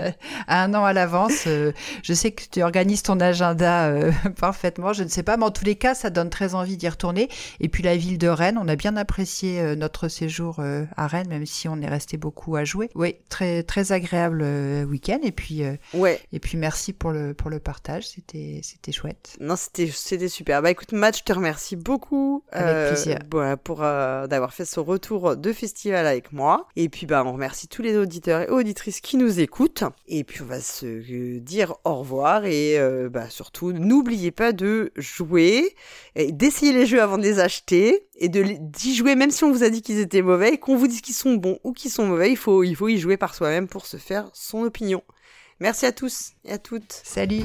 [0.48, 3.92] un an à l'avance, euh, je sais que tu organises ton agenda
[4.40, 6.88] parfaitement, je ne sais pas, mais en tous les cas, ça donne très envie d'y
[6.88, 7.28] retourner.
[7.60, 10.60] Et puis la ville de Rennes, on a bien apprécié notre séjour
[10.96, 12.90] à Rennes, même si on est resté beaucoup à jouer.
[12.94, 14.42] Oui, très très agréable
[14.88, 15.20] week-end.
[15.22, 15.62] Et puis
[15.94, 16.20] ouais.
[16.32, 19.36] Et puis merci pour le pour le partage, c'était c'était chouette.
[19.40, 20.62] Non, c'était c'était super.
[20.62, 22.42] Bah écoute, Matt, je te remercie beaucoup.
[22.50, 23.18] Avec plaisir.
[23.62, 26.68] pour euh, d'avoir fait ce retour de festival avec moi.
[26.76, 29.84] Et puis bah on remercie tous les auditeurs et auditrices qui nous écoutent.
[30.08, 34.52] Et puis on va se euh, dire au revoir et euh, bah, surtout n'oubliez pas
[34.52, 35.74] de jouer,
[36.16, 39.64] d'essayer les jeux avant de les acheter et de d'y jouer même si on vous
[39.64, 42.30] a dit qu'ils étaient mauvais qu'on vous dise qu'ils sont bons ou qu'ils sont mauvais.
[42.30, 45.02] Il faut il faut y jouer par soi-même pour se faire son opinion.
[45.60, 47.00] Merci à tous et à toutes.
[47.04, 47.44] Salut.